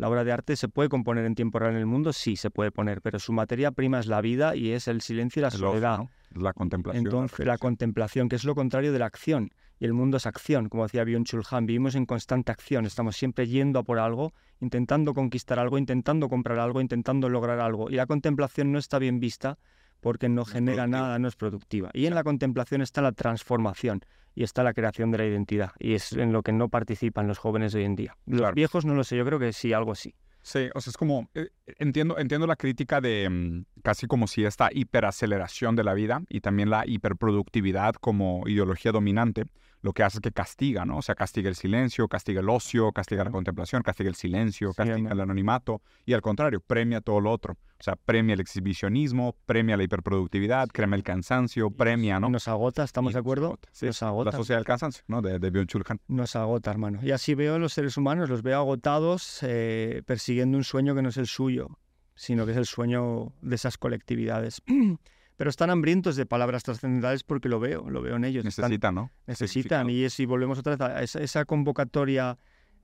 [0.00, 2.48] La obra de arte se puede componer en tiempo real en el mundo, sí, se
[2.48, 5.50] puede poner, pero su materia prima es la vida y es el silencio y la
[5.50, 6.00] soledad.
[6.30, 7.04] La contemplación.
[7.04, 9.50] Entonces, la, contemplación, que es lo contrario de la acción.
[9.78, 11.66] Y el mundo es acción, como decía Byung-Chul Han.
[11.66, 16.60] Vivimos en constante acción, estamos siempre yendo a por algo, intentando conquistar algo, intentando comprar
[16.60, 17.90] algo, intentando lograr algo.
[17.90, 19.58] Y la contemplación no está bien vista
[20.00, 21.90] porque no, genera nada, no es productiva.
[21.92, 24.00] Y en la contemplación está la transformación
[24.34, 25.72] y está la creación de la identidad.
[25.78, 28.16] Y es en lo que no participan los jóvenes hoy en día.
[28.26, 30.14] Los viejos no lo sé, yo creo que sí, algo así.
[30.42, 34.44] Sí, o sea, es como, eh, entiendo, entiendo la crítica de mm, casi como si
[34.44, 39.44] esta hiperaceleración de la vida y también la hiperproductividad como ideología dominante,
[39.82, 40.98] lo que hace es que castiga, ¿no?
[40.98, 45.10] O sea, castiga el silencio, castiga el ocio, castiga la contemplación, castiga el silencio, castiga
[45.10, 47.56] el anonimato y al contrario, premia todo lo otro.
[47.78, 52.28] O sea, premia el exhibicionismo, premia la hiperproductividad, premia el cansancio, premia, ¿no?
[52.28, 53.58] Nos agota, ¿estamos de acuerdo?
[53.72, 54.32] Sí, nos agota.
[54.32, 55.22] La sociedad del cansancio, ¿no?
[55.22, 55.66] De, de
[56.08, 57.00] Nos agota, hermano.
[57.02, 61.00] Y así veo a los seres humanos, los veo agotados eh, persiguiendo un sueño que
[61.00, 61.78] no es el suyo,
[62.14, 64.62] sino que es el sueño de esas colectividades.
[65.40, 68.44] pero están hambrientos de palabras trascendentales porque lo veo, lo veo en ellos.
[68.44, 69.10] Necesitan, ¿no?
[69.26, 69.88] Necesitan.
[69.88, 72.36] Y si volvemos otra vez a esa, esa, convocatoria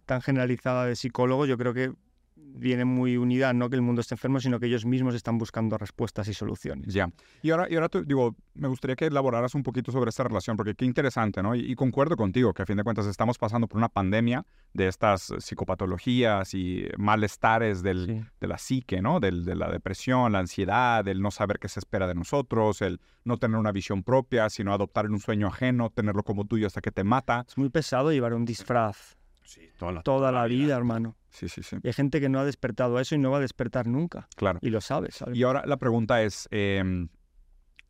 [0.06, 1.92] tan generalizada de psicólogos, yo creo que
[2.36, 5.76] viene muy unida, no que el mundo esté enfermo, sino que ellos mismos están buscando
[5.78, 6.92] respuestas y soluciones.
[6.92, 7.10] Ya.
[7.42, 10.74] Y ahora, y ahora digo, me gustaría que elaboraras un poquito sobre esta relación, porque
[10.74, 11.54] qué interesante, ¿no?
[11.54, 15.32] Y, concuerdo contigo, que a fin de cuentas estamos pasando por una pandemia de estas
[15.38, 19.20] psicopatologías y malestares del, de la psique, ¿no?
[19.20, 23.00] Del, de la depresión, la ansiedad, el no saber qué se espera de nosotros, el
[23.24, 26.90] no tener una visión propia, sino adoptar un sueño ajeno, tenerlo como tuyo hasta que
[26.90, 27.44] te mata.
[27.46, 29.16] Es muy pesado llevar un disfraz.
[29.46, 29.70] Sí,
[30.02, 31.14] toda la, vida, hermano.
[31.36, 31.76] Sí, sí, sí.
[31.82, 34.26] Y hay gente que no ha despertado a eso y no va a despertar nunca.
[34.36, 34.58] Claro.
[34.62, 35.22] Y lo sabes.
[35.34, 37.10] Y ahora la pregunta es, em,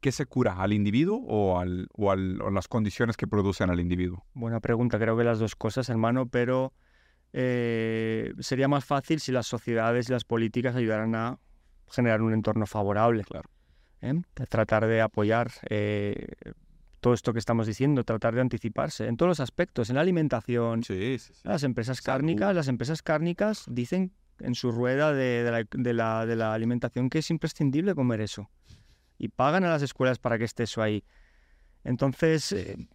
[0.01, 0.61] ¿qué se cura?
[0.61, 4.27] ¿Al individuo o, al, o, al, o, las condiciones que producen al individuo?
[4.35, 4.99] Buena pregunta.
[4.99, 6.73] Creo que las dos cosas, hermano, pero
[7.33, 11.39] eh, sería más fácil si las sociedades y las políticas ayudaran a
[11.89, 13.23] generar un entorno favorable.
[13.23, 13.49] Claro.
[14.01, 14.23] ¿Eh?
[14.51, 16.27] Tratar de apoyar eh,
[17.07, 20.83] todo esto que estamos diciendo, tratar de anticiparse en todos los aspectos, en la alimentación.
[20.83, 25.63] Sí, Las empresas cárnicas, las empresas cárnicas dicen en su rueda de,
[25.95, 28.51] la, alimentación que es imprescindible comer eso.
[29.19, 31.05] Y pagan a las escuelas para que esté eso ahí.
[31.85, 32.89] Entonces, eh,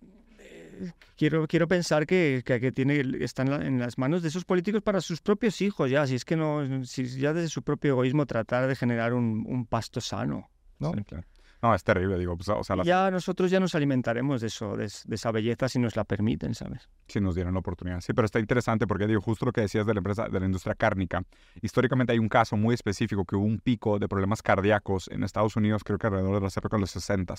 [1.15, 5.21] quiero, quiero pensar que, que, tiene, están en las manos de esos políticos para sus
[5.21, 8.75] propios hijos, ya, si es que no, si ya desde su propio egoísmo tratar de
[8.75, 10.49] generar un, un pasto sano.
[10.79, 10.91] ¿no?
[10.91, 11.23] claro.
[11.61, 12.35] No, es terrible, digo.
[12.35, 15.95] Pues, o sea, Ya nosotros ya nos alimentaremos de eso, de, esa belleza si nos
[15.95, 16.89] la permiten, ¿sabes?
[17.07, 18.01] Si nos dieran la oportunidad.
[18.01, 20.45] Sí, pero está interesante porque, digo, justo lo que decías de la empresa, de la
[20.45, 21.23] industria cárnica.
[21.61, 25.55] Históricamente hay un caso muy específico que hubo un pico de problemas cardíacos en Estados
[25.55, 27.35] Unidos, creo que alrededor de las épocas de los 60.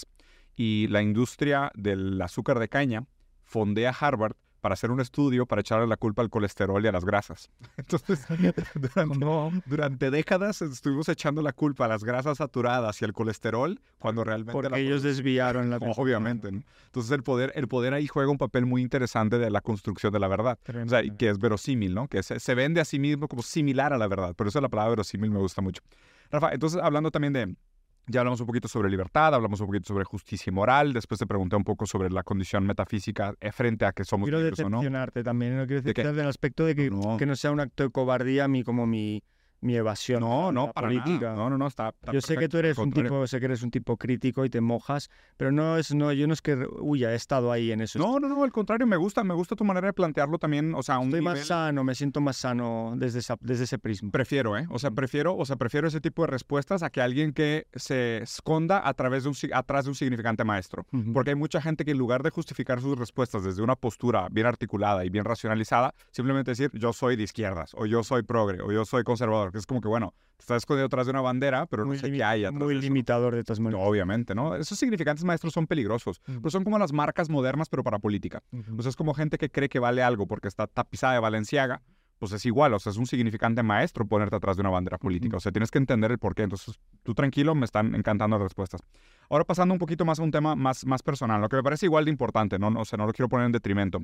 [0.54, 3.04] Y la industria del azúcar de caña
[3.42, 7.04] fondea Harvard para hacer un estudio para echarle la culpa al colesterol y a las
[7.04, 7.50] grasas.
[7.76, 8.24] Entonces,
[9.66, 14.52] durante, décadas estuvimos echando la culpa a las grasas saturadas y al colesterol cuando realmente...
[14.52, 15.76] Porque ellos desviaron la...
[15.96, 16.48] Obviamente.
[16.48, 20.20] Entonces el poder, el poder ahí juega un papel muy interesante de la construcción de
[20.20, 20.58] la verdad.
[20.84, 22.06] O sea, que es verosímil, ¿no?
[22.06, 24.34] Que se, se, vende a sí mismo como similar a la verdad.
[24.36, 25.82] Por eso la palabra verosímil me gusta mucho.
[26.30, 27.56] Rafa, entonces hablando también de
[28.06, 31.26] ya hablamos un poquito sobre libertad, hablamos un poquito sobre justicia y moral, después te
[31.26, 35.56] pregunté un poco sobre la condición metafísica eh, frente a que somos quiero decepcionarte también,
[35.56, 37.16] no quiero decepcionarte en el aspecto de que no.
[37.16, 39.22] que no sea un acto de cobardía a mí como mi
[39.62, 41.34] mi evasión no, no, para política.
[41.34, 43.70] No, no, no, está, Yo sé que tú eres un tipo, sé que eres un
[43.70, 47.14] tipo crítico y te mojas, pero no es, no, yo no es que huya, he
[47.14, 47.98] estado ahí en eso.
[47.98, 50.82] No, no, no, al contrario, me gusta, me gusta tu manera de plantearlo también, o
[50.82, 54.10] sea, un Estoy más sano, me siento más sano desde, desde ese prisma.
[54.10, 54.66] Prefiero, ¿eh?
[54.70, 58.18] O sea, prefiero, o sea, prefiero ese tipo de respuestas a que alguien que se
[58.18, 60.86] esconda a través de un, atrás de un significante maestro.
[61.14, 64.46] Porque hay mucha gente que en lugar de justificar sus respuestas desde una postura bien
[64.46, 68.72] articulada y bien racionalizada, simplemente decir, yo soy de izquierdas, o yo soy progre, o
[68.72, 71.84] yo soy conservador, que es como que, bueno, estás escondido atrás de una bandera, pero
[71.84, 73.86] no sé qué hay atrás Muy limitador de todas maneras.
[73.86, 74.56] obviamente, ¿no?
[74.56, 78.42] Esos significantes maestros son peligrosos, pero son como las marcas modernas, pero para política.
[78.76, 81.82] O sea, es como gente que cree que vale algo porque está tapizada de Valenciaga,
[82.18, 85.38] pues es igual, o sea, es un significante maestro ponerte atrás de una bandera política.
[85.38, 86.44] O sea, tienes que entender el porqué.
[86.44, 88.80] Entonces, tú tranquilo, me están encantando las respuestas.
[89.28, 91.86] Ahora pasando un poquito más a un tema más, más personal, lo que me parece
[91.86, 92.68] igual de importante, ¿no?
[92.78, 94.00] O sea, no lo quiero poner en detrimento.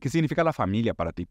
[0.00, 1.28] ¿Qué significa la familia para ti?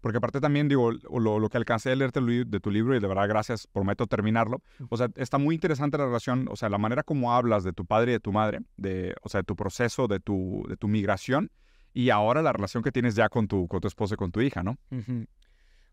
[0.00, 3.06] Porque aparte también, digo, lo, lo que alcancé a leer de tu libro, y de
[3.08, 7.02] verdad gracias, prometo terminarlo, o sea, está muy interesante la relación, o sea, la manera
[7.02, 10.06] como hablas de tu padre y de tu madre, de, o sea, de tu proceso,
[10.06, 11.50] de tu, de tu migración,
[11.92, 14.40] y ahora la relación que tienes ya con tu, con tu esposa y con tu
[14.40, 14.78] hija, ¿no?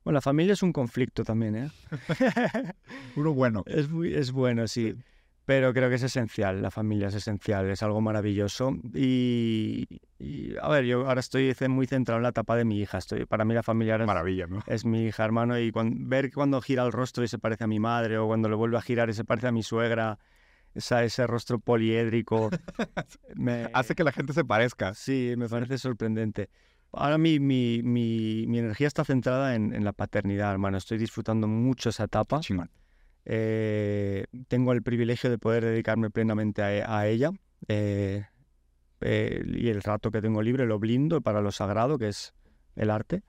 [0.06, 1.72] Bueno, la familia es un conflicto también, ¿eh?
[3.16, 3.64] Uno bueno.
[3.66, 4.94] Es, muy, es bueno, sí.
[5.46, 8.74] Pero creo que es esencial, la familia es esencial, es algo maravilloso.
[8.94, 9.88] Y,
[10.60, 12.98] a ver, yo ahora estoy muy centrado en la etapa de mi hija.
[12.98, 14.64] Estoy, para mí la familia es, Maravilla, ¿no?
[14.66, 17.80] es mi hija, hermano, y ver cuando gira el rostro y se parece a mi
[17.80, 20.18] madre, o cuando le vuelve a girar y se parece a mi suegra,
[20.74, 22.50] esa, ese rostro poliédrico.
[23.36, 24.96] me, Hace que la gente se parezca.
[24.96, 26.50] Sí, me parece sorprendente.
[26.92, 30.78] Ahora mi, mi, mi, mi energía está centrada en, en, la paternidad, hermano.
[30.78, 32.42] Estoy disfrutando mucho esa etapa.
[33.26, 37.32] Eh, tengo el privilegio de poder dedicarme plenamente a, ella
[37.68, 38.26] eh,
[39.02, 42.34] eh, y el rato que tengo libre lo blindo para lo sagrado, que es
[42.76, 43.24] el arte.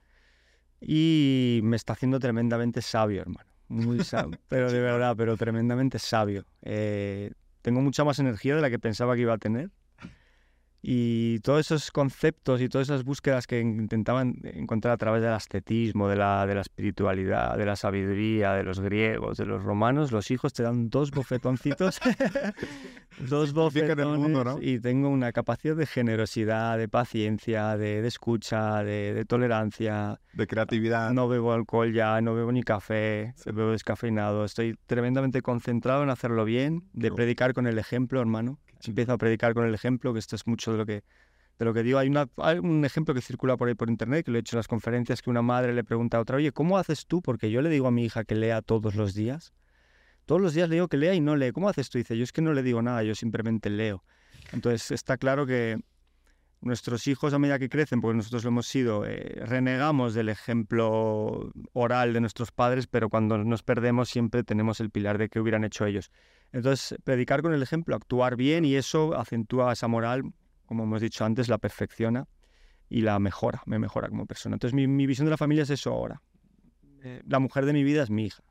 [0.79, 3.49] Y me está haciendo tremendamente sabio, hermano.
[3.67, 6.45] Muy sabio, pero de verdad, pero tremendamente sabio.
[6.61, 9.71] tengo mucha más energía de la que pensaba que iba a tener.
[10.81, 16.07] Y todos esos conceptos y todas esas búsquedas que intentaban encontrar a través del ascetismo,
[16.07, 20.29] de la, de la espiritualidad, de la sabiduría, de los griegos, de los romanos, los
[20.29, 21.99] hijos te dan dos bofetoncitos,
[23.29, 30.19] dos bofetones y tengo una capacidad de generosidad, de paciencia, de, escucha, de, tolerancia.
[30.33, 31.11] De creatividad.
[31.11, 34.45] No bebo alcohol ya, no bebo ni café, bebo descafeinado.
[34.45, 39.53] Estoy tremendamente concentrado en hacerlo bien, de predicar con el ejemplo, hermano empiezo a predicar
[39.53, 41.03] con el ejemplo, que esto es mucho de lo que,
[41.59, 41.99] de lo que digo.
[41.99, 44.55] Hay, una, hay un ejemplo que circula por ahí por internet, que lo he hecho
[44.55, 47.21] en las conferencias, que una madre le pregunta a otra, oye, ¿cómo haces tú?
[47.21, 49.53] Porque yo le digo a mi hija que lea todos los días.
[50.25, 51.51] Todos los días le digo que lea y no lee.
[51.51, 51.97] ¿Cómo haces tú?
[51.97, 54.03] Dice, yo es que no le digo nada, yo simplemente leo.
[54.51, 55.79] Entonces está claro que
[56.61, 61.51] nuestros hijos a medida que crecen, porque nosotros lo hemos sido, eh, renegamos del ejemplo
[61.73, 65.63] oral de nuestros padres, pero cuando nos perdemos siempre tenemos el pilar de qué hubieran
[65.63, 66.11] hecho ellos.
[66.57, 70.23] Entonces, predicar con el ejemplo, actuar bien y eso acentúa esa moral,
[70.65, 72.27] como hemos dicho antes, la perfecciona
[72.89, 74.55] y la mejora, me mejora como persona.
[74.55, 76.19] Entonces, mi, visión de la familia es eso ahora.
[77.03, 78.41] Eh, la mujer de mi vida es mi hija.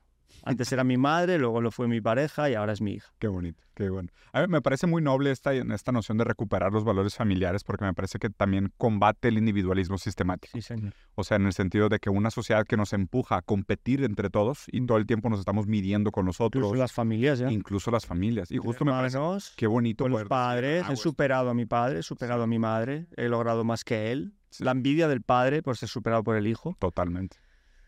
[0.43, 3.11] Antes era mi madre, luego lo fue mi pareja y ahora es mi hija.
[3.19, 4.09] Qué bonito, qué bueno.
[4.31, 7.85] A mí me parece muy noble esta, esta noción de recuperar los valores familiares porque
[7.85, 10.51] me parece que también combate el individualismo sistemático.
[10.53, 10.93] Sí, señor.
[11.15, 14.29] O sea, en el sentido de que una sociedad que nos empuja a competir entre
[14.29, 16.61] todos y todo el tiempo nos estamos midiendo con nosotros.
[16.63, 17.51] Incluso las familias, ¿ya?
[17.51, 18.51] Incluso las familias.
[18.51, 19.17] Y justo me parece
[19.55, 20.03] qué bonito.
[20.03, 23.27] Con los padres, ah, he superado a mi padre, he superado a mi madre, he
[23.27, 24.33] logrado más que él.
[24.59, 26.75] La envidia del padre por ser superado por el hijo.
[26.79, 27.37] Totalmente.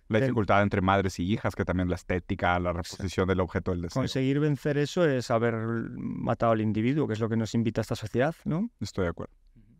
[0.10, 3.84] La dificultad entre madres y hijas, que también la estética, la reposición del objeto del
[3.84, 4.02] deseo.
[4.02, 7.84] Conseguir vencer eso es haber matado al individuo, que es lo que nos invita a
[7.84, 8.72] esta sociedad, ¿no?
[8.80, 9.34] Estoy de acuerdo.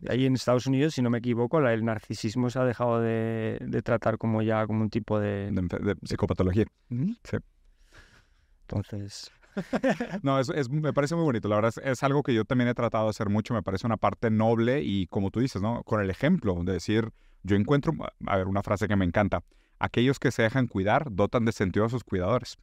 [0.08, 4.20] Ahí en Estados Unidos, si no me equivoco, el narcisismo se ha dejado de, tratar
[4.20, 5.50] como ya como un tipo de...
[5.52, 6.66] De, psicopatología.
[6.90, 7.38] Sí.
[8.62, 9.32] Entonces...
[10.22, 11.50] no, es, me parece muy bonito.
[11.50, 13.56] La verdad es, es, algo que yo también he tratado de hacer mucho.
[13.56, 15.84] Me parece una parte noble y, como tú dices, ¿no?
[15.84, 17.10] Con el ejemplo de decir,
[17.42, 17.94] yo encuentro,
[18.28, 19.44] a ver, una frase que me encanta
[19.80, 22.58] aquellos que se dejan cuidar dotan de sentido a sus cuidadores.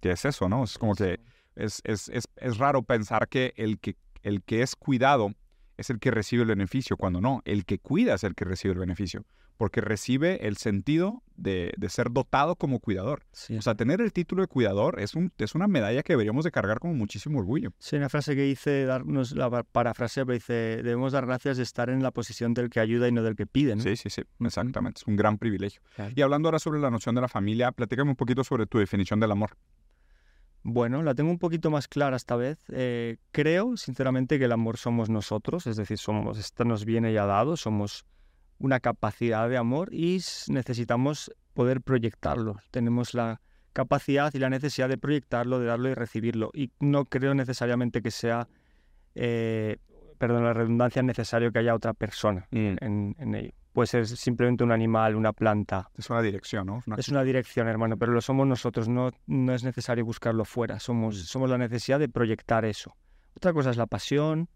[0.00, 0.64] ¿Qué es eso, no?
[0.64, 1.20] Es como que
[1.56, 5.32] es, es, es, es, raro pensar que el, que el que es cuidado
[5.76, 8.72] es el que recibe el beneficio, cuando no, el que cuida es el que recibe
[8.74, 9.24] el beneficio
[9.60, 13.24] porque recibe el sentido de, ser dotado como cuidador.
[13.58, 16.50] O sea, tener el título de cuidador es, un, es una medalla que deberíamos de
[16.50, 17.74] cargar con muchísimo orgullo.
[17.78, 21.90] Sí, una frase que dice, darnos la parafrase, pero dice, debemos dar gracias de estar
[21.90, 23.78] en la posición del que ayuda y no del que pide.
[23.80, 25.02] Sí, sí, sí, exactamente.
[25.02, 25.82] Es un gran privilegio.
[26.16, 29.20] Y hablando ahora sobre la noción de la familia, platícame un poquito sobre tu definición
[29.20, 29.58] del amor.
[30.62, 32.64] Bueno, la tengo un poquito más clara esta vez.
[32.70, 37.26] Eh, creo, sinceramente, que el amor somos nosotros, es decir, somos, esto nos viene ya
[37.26, 38.06] dado, somos
[38.60, 42.56] una capacidad de amor y necesitamos poder proyectarlo.
[42.70, 43.40] Tenemos la
[43.72, 46.50] capacidad y la necesidad de proyectarlo, de darlo y recibirlo.
[46.54, 48.48] Y no creo necesariamente que sea,
[49.14, 49.78] eh,
[50.18, 52.76] perdón la redundancia, necesario que haya otra persona mm.
[52.80, 53.52] en, ello.
[53.72, 55.90] Puede ser simplemente un animal, una planta.
[55.96, 56.82] Es una dirección, ¿no?
[56.98, 61.16] Es una dirección, hermano, pero lo somos nosotros, no, no es necesario buscarlo fuera, somos,
[61.16, 61.18] mm.
[61.20, 62.96] somos la necesidad de proyectar eso.
[63.34, 64.48] Otra cosa es la pasión,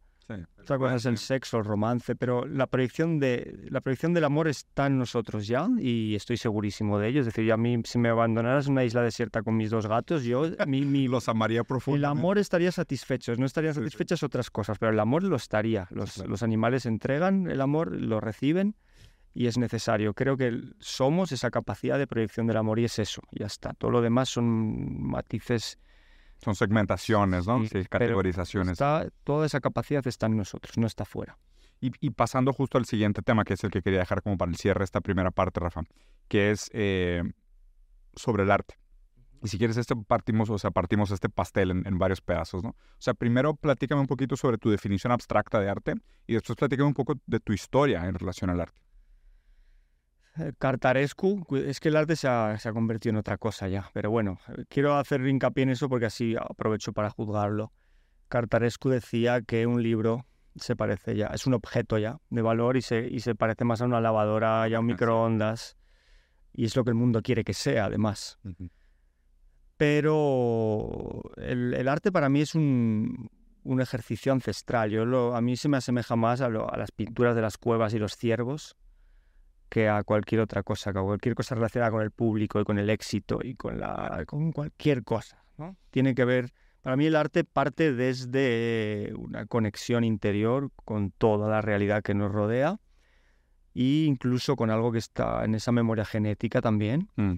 [0.61, 4.49] otra cosa es el sexo, el romance, pero la proyección, de, la proyección del amor
[4.49, 7.21] está en nosotros ya y estoy segurísimo de ello.
[7.21, 10.25] Es decir, a mí, si me abandonaras en una isla desierta con mis dos gatos,
[10.25, 12.07] yo mi, los amaría profundamente.
[12.07, 15.87] El amor estaría satisfecho, no estarían satisfechas otras cosas, pero el amor lo estaría.
[15.91, 18.75] Los, los animales entregan el amor, lo reciben
[19.35, 20.15] y es necesario.
[20.15, 23.75] Creo que somos esa capacidad de proyección del amor y es eso, ya está.
[23.75, 25.79] Todo lo demás son matices
[26.43, 27.65] son segmentaciones, ¿no?
[27.67, 28.79] Sí, categorizaciones.
[29.25, 31.39] toda esa capacidad está en nosotros, no está fuera.
[31.81, 34.57] Y, pasando justo al siguiente tema, que es el que quería dejar como para el
[34.57, 35.83] cierre esta primera parte, Rafa,
[36.29, 37.23] que es eh,
[38.15, 38.77] sobre el arte.
[39.43, 42.71] Y si quieres, este partimos, o sea, partimos este pastel en, varios pedazos, ¿no?
[42.71, 45.95] O sea, primero platícame un poquito sobre tu definición abstracta de arte
[46.27, 48.81] y después platícame un poco de tu historia en relación al arte.
[50.39, 53.91] Eh, Cartarescu, es que el arte se ha, se ha, convertido en otra cosa ya,
[53.93, 57.73] pero bueno, eh, quiero hacer hincapié en eso porque así aprovecho para juzgarlo.
[58.29, 62.83] Cartarescu decía que un libro se parece ya, es un objeto ya de valor y
[62.83, 65.77] se, y se parece más a una lavadora y a un microondas
[66.53, 68.39] y es lo que el mundo quiere que sea además.
[69.77, 73.29] Pero el, el, arte para mí es un,
[73.65, 74.91] un ejercicio ancestral.
[74.91, 77.59] Yo lo, a mí se me asemeja más a, lo, a las pinturas de las
[77.59, 78.77] cuevas y los ciervos
[79.75, 82.79] que a cualquier otra cosa, que a cualquier cosa relacionada con el público y con
[82.79, 85.45] el éxito y con, la, con cualquier cosa.
[85.59, 85.77] ¿no?
[85.91, 91.61] Tiene que ver, para mí el arte parte desde una conexión interior con toda la
[91.61, 92.79] realidad que nos rodea
[93.75, 97.09] e incluso con algo que está en esa memoria genética también.
[97.17, 97.35] Mm.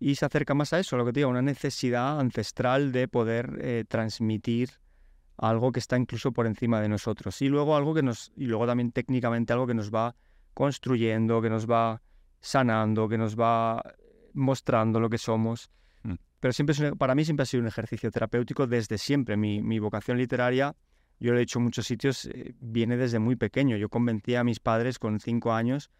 [0.00, 3.60] Y se acerca más a eso, lo que te digo, una necesidad ancestral de poder
[3.60, 4.70] eh, transmitir
[5.36, 7.40] algo que está incluso por encima de nosotros.
[7.40, 10.16] Y luego algo que nos, y luego también técnicamente algo que nos va
[10.54, 12.02] construyendo, que nos va
[12.40, 13.82] sanando, que nos va
[14.34, 15.70] mostrando lo que somos.
[16.02, 16.14] Mm.
[16.40, 19.36] Pero siempre para mí siempre ha sido un ejercicio terapéutico desde siempre.
[19.36, 20.74] Mi, mi vocación literaria,
[21.20, 23.76] yo lo he dicho en muchos sitios, eh, viene desde muy pequeño.
[23.76, 25.90] Yo convencí a mis padres con cinco años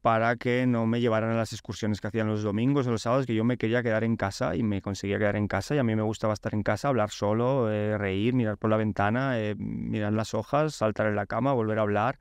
[0.00, 3.24] para que no me llevaran a las excursiones que hacían los domingos o los sábados,
[3.24, 5.84] que yo me quería quedar en casa y me conseguía quedar en casa y a
[5.84, 9.54] mí me gustaba estar en casa, hablar solo, eh, reír, mirar por la ventana, eh,
[9.56, 12.18] mirar las hojas, saltar en la cama, volver a hablar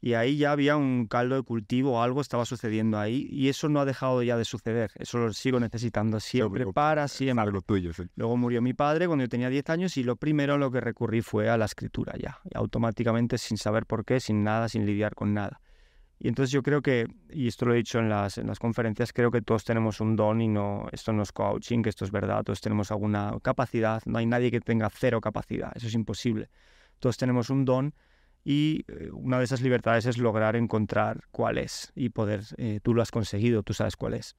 [0.00, 3.80] y ahí ya había un caldo de cultivo, algo estaba sucediendo ahí y eso no
[3.80, 7.42] ha dejado ya de suceder, eso lo sigo necesitando siempre, para siempre.
[7.42, 8.04] Algo tuyo, sí.
[8.16, 11.20] Luego murió mi padre cuando yo tenía 10 años y lo primero lo que recurrí
[11.20, 15.34] fue a la escritura ya, automáticamente sin saber por qué, sin nada, sin lidiar con
[15.34, 15.60] nada.
[16.22, 19.10] Y entonces yo creo que, y esto lo he dicho en las, en las conferencias,
[19.12, 22.10] creo que todos tenemos un don y no, esto no es coaching, que esto es
[22.10, 26.50] verdad, todos tenemos alguna capacidad, no hay nadie que tenga cero capacidad, eso es imposible.
[26.98, 27.94] Todos tenemos un don
[28.44, 32.94] y eh, una de esas libertades es lograr encontrar cuál es y poder, eh, tú
[32.94, 34.36] lo has conseguido, tú sabes cuál es.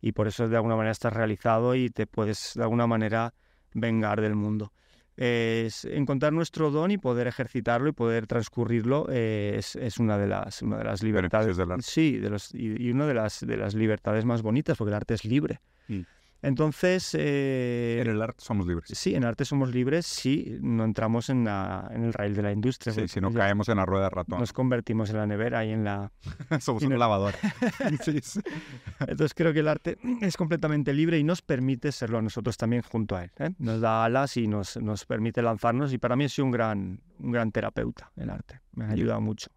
[0.00, 3.34] Y por eso de alguna manera estás realizado y te puedes de alguna manera
[3.74, 4.72] vengar del mundo.
[5.16, 10.26] Es encontrar nuestro don y poder ejercitarlo y poder transcurrirlo eh, es, es, una, de
[10.26, 11.56] las, una de las libertades.
[11.82, 15.14] Sí, de los, y, una de las, de las libertades más bonitas, porque el arte
[15.14, 15.60] es libre.
[15.88, 16.00] Mm.
[16.42, 17.14] Entonces...
[17.18, 18.90] Eh, en el arte somos libres.
[18.92, 22.42] Sí, en el arte somos libres si no entramos en, la, en el raíl de
[22.42, 22.92] la industria.
[22.92, 24.40] Sí, si no caemos en la rueda de ratón.
[24.40, 26.10] Nos convertimos en la nevera y en la...
[26.60, 27.34] somos un lavador.
[27.80, 32.82] Entonces creo que el arte es completamente libre y nos permite serlo a nosotros también
[32.82, 33.30] junto a él.
[33.38, 33.50] ¿eh?
[33.58, 37.52] Nos da alas y nos, nos permite lanzarnos y para mí un gran, un gran
[37.52, 38.60] terapeuta el arte.
[38.72, 39.50] Me ha ayudado mucho.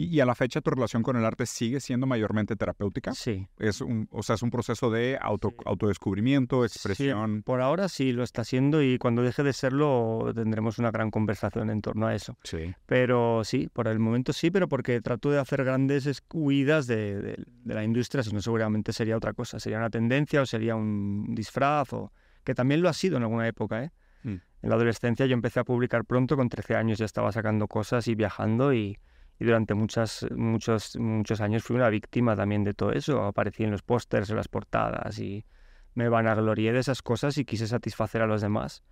[0.00, 3.12] Y, a la fecha tu relación con el arte sigue siendo mayormente terapéutica.
[3.12, 3.46] Sí.
[3.58, 7.42] Es un, o sea, es un proceso de auto, autodescubrimiento, expresión.
[7.42, 11.70] por ahora sí lo está haciendo y cuando deje de serlo tendremos una gran conversación
[11.70, 12.36] en torno a eso.
[12.44, 12.74] Sí.
[12.86, 17.44] Pero sí, por el momento sí, pero porque trato de hacer grandes huidas de, de,
[17.64, 19.60] de la industria, si no seguramente sería otra cosa.
[19.60, 22.12] Sería una tendencia o sería un disfraz o
[22.44, 23.90] que también lo ha sido en alguna época, ¿eh?
[24.22, 24.36] Mm.
[24.62, 28.08] En la adolescencia yo empecé a publicar pronto, con 13 años ya estaba sacando cosas
[28.08, 28.98] y viajando y,
[29.40, 33.24] y durante muchas, muchos, muchos años fui una víctima también de todo eso.
[33.24, 35.46] Aparecí en los pósters, en las portadas y
[35.94, 38.84] me vanaglorié de esas cosas y quise satisfacer a los demás.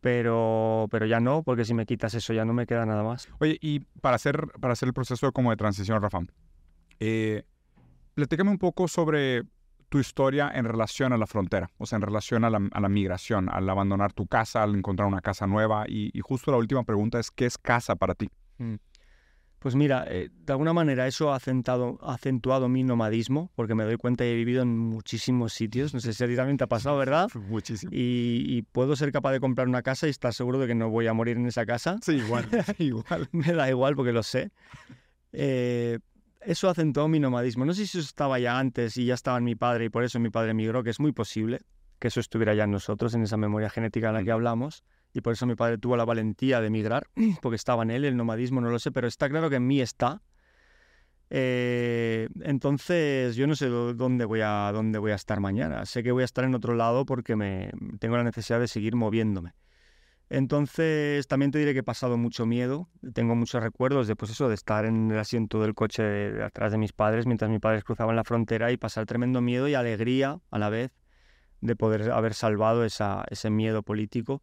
[0.00, 3.28] Pero, pero ya no, porque si me quitas eso ya no me queda nada más.
[3.40, 6.20] Oye, y para hacer, para hacer el proceso como de transición, Rafa,
[6.98, 7.44] eh,
[8.14, 9.42] platícame un poco sobre
[9.90, 12.88] tu historia en relación a la frontera, o sea, en relación a la, a la
[12.88, 15.84] migración, al abandonar tu casa, al encontrar una casa nueva.
[15.88, 18.30] Y, y, justo la última pregunta es, ¿qué es casa para ti?
[18.58, 18.76] Mm.
[19.64, 23.96] Pues mira, eh, de alguna manera eso ha acentuado, acentuado mi nomadismo, porque me doy
[23.96, 25.94] cuenta que he vivido en muchísimos sitios.
[25.94, 27.30] No sé si a ti también te ha pasado, ¿verdad?
[27.48, 27.90] Muchísimo.
[27.90, 31.06] Y, puedo ser capaz de comprar una casa y estar seguro de que no voy
[31.06, 31.96] a morir en esa casa.
[32.02, 32.46] Sí, igual.
[32.78, 33.26] igual.
[33.32, 34.50] me da igual porque lo sé.
[35.32, 35.98] Eh,
[36.42, 37.64] eso acentuado mi nomadismo.
[37.64, 40.04] No sé si eso estaba ya antes y ya estaba en mi padre y por
[40.04, 41.62] eso mi padre emigró, que es muy posible
[41.98, 45.20] que eso estuviera ya en nosotros, en esa memoria genética en la que hablamos y
[45.20, 47.06] por eso mi padre tuvo la valentía de emigrar,
[47.40, 49.80] porque estaba en él, el nomadismo no lo sé, pero está claro que en mí
[49.80, 50.20] está.
[51.30, 55.86] Eh, entonces yo no sé dónde voy, a, dónde voy a estar mañana.
[55.86, 58.96] Sé que voy a estar en otro lado porque me, tengo la necesidad de seguir
[58.96, 59.54] moviéndome.
[60.30, 62.88] Entonces también te diré que he pasado mucho miedo.
[63.14, 66.72] Tengo muchos recuerdos de, pues eso, de estar en el asiento del coche de, atrás
[66.72, 70.40] de mis padres mientras mis padres cruzaban la frontera y pasar tremendo miedo y alegría
[70.50, 70.90] a la vez
[71.60, 74.42] de poder haber salvado ese miedo político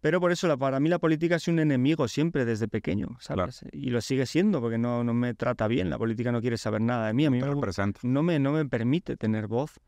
[0.00, 3.64] pero por eso para mí la política es un enemigo siempre desde pequeño, ¿sabes?
[3.72, 5.90] Y lo sigue siendo porque no, no me trata bien.
[5.90, 7.26] La política no quiere saber nada de mí.
[7.26, 7.40] A mí
[8.02, 9.80] no me, no me permite tener voz.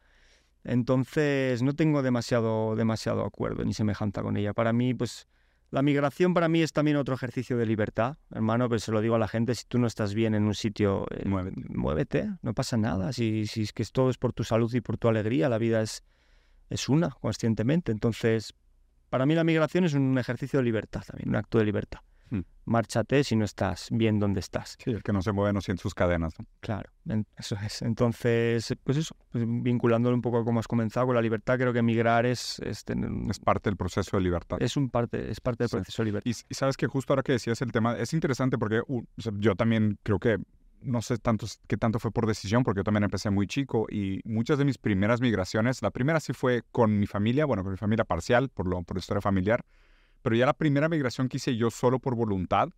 [0.65, 4.53] Entonces no tengo demasiado, demasiado acuerdo ni semejanza con ella.
[4.53, 5.29] Para mí, pues
[5.71, 9.15] La migración para mí es también otro ejercicio de libertad, hermano, pero se lo digo
[9.15, 12.29] a la gente, si tú no estás bien en un sitio, eh, muévete.
[12.43, 13.13] no pasa nada.
[13.13, 15.81] Si, si es que todo es por tu salud y por tu alegría, la vida
[15.81, 16.03] es,
[16.71, 17.93] es una, conscientemente.
[17.93, 18.53] Entonces,
[19.11, 22.01] para mí la migración es un ejercicio de libertad también, un acto de libertad.
[22.31, 22.43] Hmm.
[22.65, 24.77] Márchate si no estás bien donde estás.
[24.83, 26.35] Sí, el que no se mueve no siente sus cadenas.
[26.61, 26.89] Claro,
[27.37, 27.83] eso es.
[27.83, 31.73] Entonces, pues eso, pues vinculándolo un poco a cómo has comenzado con la libertad, creo
[31.73, 32.61] que migrar es...
[32.61, 32.85] Es,
[33.29, 34.59] es parte del proceso de libertad.
[34.61, 36.31] Es, un parte, es parte del proceso de libertad.
[36.31, 38.83] Y, sabes que justo ahora que decías el tema, es interesante porque
[39.17, 40.39] yo también creo que
[40.83, 44.21] no sé tanto qué tanto fue por decisión, porque yo también empecé muy chico y
[44.25, 47.79] muchas de mis primeras migraciones, la primera sí fue con mi familia, bueno, con mi
[47.79, 49.65] familia parcial, por, lo, por historia familiar,
[50.23, 52.69] pero ya la primera migración que hice yo solo por voluntad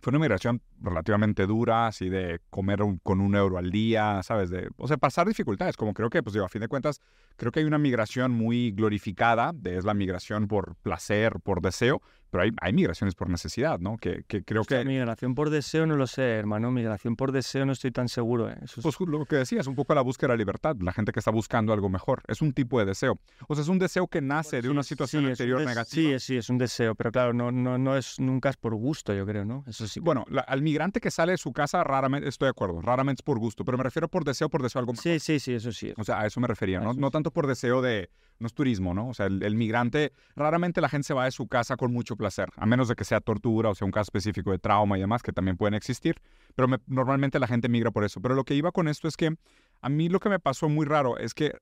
[0.00, 4.50] fue una migración relativamente dura, así de comer con un euro al día, ¿sabes?
[4.50, 7.00] De, o sea, pasar dificultades, como creo que, pues digo, a fin de cuentas,
[7.36, 12.00] creo que hay una migración muy glorificada, es la migración por placer, por deseo,
[12.30, 13.96] pero hay, hay migraciones por necesidad, ¿no?
[13.96, 14.84] Que, que creo que...
[14.84, 16.70] Migración por deseo no lo sé, hermano.
[16.70, 18.50] Migración por deseo no estoy tan seguro.
[18.50, 18.56] ¿eh?
[18.82, 21.30] Pues lo que decías, un poco la búsqueda de la libertad, la gente que está
[21.30, 22.22] buscando algo mejor.
[22.28, 23.18] Es un tipo de deseo.
[23.46, 26.18] O sea, es un deseo que nace de una situación anterior negativa.
[26.18, 29.14] Sí, sí, es un deseo, pero claro, no, no, no es, nunca es por gusto,
[29.14, 29.64] yo creo, ¿no?
[29.66, 30.00] Eso sí.
[30.00, 33.38] Bueno, al migrante que sale de su casa, raramente, estoy de acuerdo, raramente es por
[33.38, 35.02] gusto, pero me refiero por deseo, por deseo algo mejor.
[35.02, 35.92] Sí, sí, sí, eso sí.
[35.96, 36.94] O sea, a eso me refería, ¿no?
[36.94, 39.08] No tanto por deseo de no es turismo, ¿no?
[39.08, 42.50] O sea, el, migrante, raramente la gente se va de su casa con mucho placer,
[42.56, 45.22] a menos de que sea tortura o sea un caso específico de trauma y demás,
[45.22, 46.16] que también pueden existir,
[46.54, 48.20] pero normalmente la gente migra por eso.
[48.20, 49.36] Pero lo que iba con esto es que
[49.80, 51.52] a mí lo que me pasó muy raro es que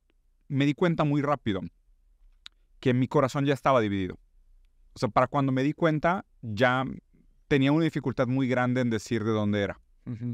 [0.48, 1.60] me di cuenta muy rápido
[2.80, 4.18] que mi corazón ya estaba dividido.
[4.92, 6.84] O sea, para cuando me di cuenta, ya
[7.48, 9.80] tenía una dificultad muy grande en decir de dónde era.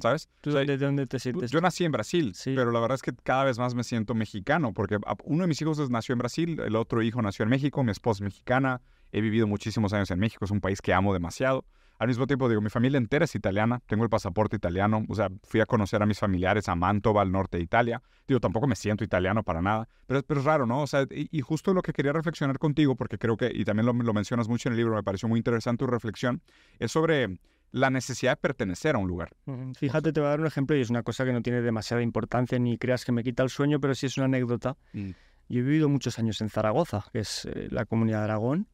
[0.01, 0.29] ¿Sabes?
[0.43, 1.51] ¿De dónde te sientes?
[1.51, 4.73] Yo nací en Brasil, pero la verdad es que cada vez más me siento mexicano,
[4.75, 7.91] porque uno de mis hijos nació en Brasil, el otro hijo nació en México, mi
[7.91, 11.65] esposa es mexicana, he vivido muchísimos años en México, es un país que amo demasiado.
[11.99, 15.31] Al mismo tiempo, digo, mi familia entera es italiana, tengo el pasaporte italiano, o sea,
[15.45, 18.03] fui a conocer a mis familiares a Mantova, al norte de Italia.
[18.27, 20.83] Digo, tampoco me siento italiano para nada, pero, pero es raro, ¿no?
[20.83, 23.93] O sea, y, justo lo que quería reflexionar contigo, porque creo que, y también lo,
[23.93, 26.43] lo mencionas mucho en el libro, me pareció muy interesante tu reflexión,
[26.81, 27.39] es sobre
[27.73, 29.31] la necesidad de pertenecer a un lugar.
[29.77, 32.03] Fíjate, te voy a dar un ejemplo y es una cosa que no tiene demasiada
[32.03, 34.77] importancia ni creas que me quita el sueño, pero sí es una anécdota.
[34.93, 35.11] Mm.
[35.49, 38.69] Yo he vivido muchos años en Zaragoza, que es eh, la comunidad de Aragón,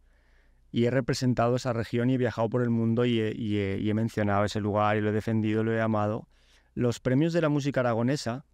[0.70, 4.60] y he representado esa región y he viajado por el mundo y he, mencionado ese
[4.60, 6.28] lugar y lo he defendido, lo he amado.
[6.74, 8.44] Los premios de la música aragonesa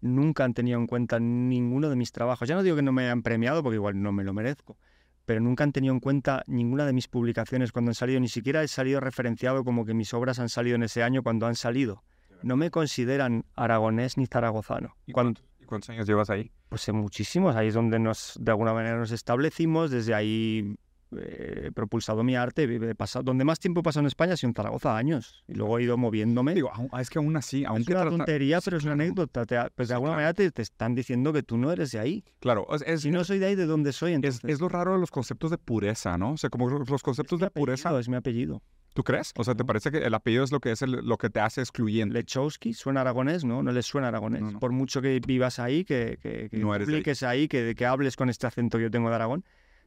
[0.00, 2.48] nunca han tenido en cuenta ninguno de mis trabajos.
[2.48, 4.78] Ya no digo que no me hayan premiado porque igual no me lo merezco,
[5.24, 8.62] pero nunca han tenido en cuenta ninguna de mis publicaciones cuando han salido, ni siquiera
[8.62, 12.02] he salido referenciado como que mis obras han salido en ese año cuando han salido.
[12.42, 14.96] No me consideran aragonés ni zaragozano.
[15.06, 15.44] ¿Y cuántos,
[15.88, 16.50] años llevas ahí?
[16.68, 20.76] Pues en muchísimos, ahí es donde nos, de alguna manera nos establecimos, desde ahí
[21.18, 22.64] he propulsado mi arte.
[22.64, 25.44] He pasado, donde más tiempo he pasado en España ha sido en Zaragoza, años.
[25.46, 26.54] Y luego he ido moviéndome.
[26.54, 29.44] Digo, es que aún así, aunque Es una tontería, pero es una anécdota.
[29.74, 32.24] pues de alguna manera te, están diciendo que tú no eres de ahí.
[32.40, 32.66] Claro.
[32.86, 34.12] Es, si no soy de ahí, ¿de dónde soy?
[34.12, 34.42] Entonces...
[34.44, 36.32] Es, lo raro de los conceptos de pureza, ¿no?
[36.32, 37.98] O sea, como los conceptos de pureza...
[37.98, 38.62] Es mi apellido.
[38.94, 39.32] ¿Tú crees?
[39.36, 41.60] O sea, ¿te parece que el apellido es lo que es lo que te hace
[41.60, 42.14] excluyente?
[42.14, 43.60] Lechowski suena aragonés, ¿no?
[43.60, 44.54] No le suena aragonés.
[44.60, 48.46] Por mucho que vivas ahí, que, que, que no ahí, que, que hables con este
[48.46, 49.44] acento que yo tengo de Aragón,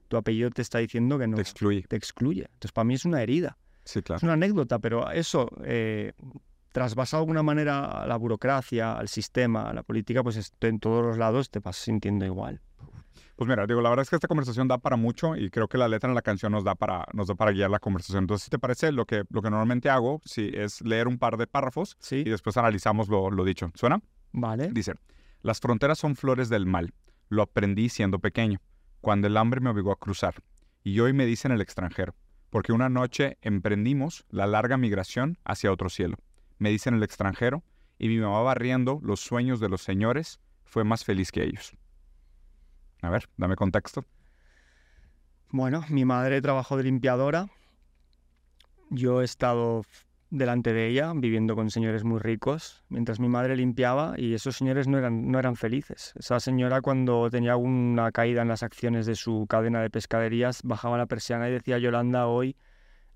[0.08, 1.36] tu apellido te está diciendo que no.
[1.36, 1.84] Te excluye.
[1.84, 2.43] Te excluye.
[2.43, 3.58] Entonces, para mí es una herida.
[3.84, 4.18] Sí, claro.
[4.18, 6.14] Es una anécdota, pero eso, eh,
[6.72, 11.05] trasvasado de alguna manera a la burocracia, al sistema, a la política, pues en todos
[11.05, 12.62] los lados te vas sintiendo igual.
[13.36, 15.78] Pues mira, digo, la verdad es que esta conversación da para mucho y creo que
[15.78, 18.24] la letra en la canción nos da para, nos da para guiar la conversación.
[18.24, 21.38] Entonces, si te parece, lo que, lo que normalmente hago sí, es leer un par
[21.38, 23.72] de párrafos y después analizamos lo, lo dicho.
[23.76, 24.01] ¿Suena?
[24.32, 24.70] Vale.
[24.72, 24.95] Dice,
[25.41, 26.93] las fronteras son flores del mal.
[27.30, 28.60] Lo aprendí siendo pequeño
[29.08, 30.36] cuando el hambre me obligó a cruzar,
[30.84, 32.14] y hoy me dicen el extranjero,
[32.49, 36.18] porque una noche emprendimos la larga migración hacia otro cielo.
[36.58, 37.64] Me dicen el extranjero,
[37.97, 41.72] y mi mamá barriendo los sueños de los señores fue más feliz que ellos.
[43.01, 44.03] A ver, dame contexto.
[45.51, 47.47] Bueno, mi madre trabajó de limpiadora.
[48.89, 49.86] Yo he estado
[50.30, 54.88] delante de ella, viviendo con señores muy ricos, mientras mi madre limpiaba y esos señores
[54.88, 56.13] no eran, no eran felices.
[56.17, 60.97] Esa señora cuando tenía una caída en las acciones de su cadena de pescaderías, bajaba
[60.97, 62.55] la persiana y decía, Yolanda, hoy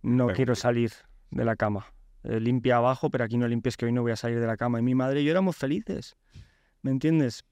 [0.02, 0.92] no quiero salir
[1.32, 1.86] de la cama.
[2.24, 4.58] Eh, limpia abajo, pero aquí no limpies que hoy no voy a salir de la
[4.58, 4.80] cama.
[4.80, 6.16] Y mi madre y yo éramos felices.
[6.82, 7.46] ¿Me entiendes?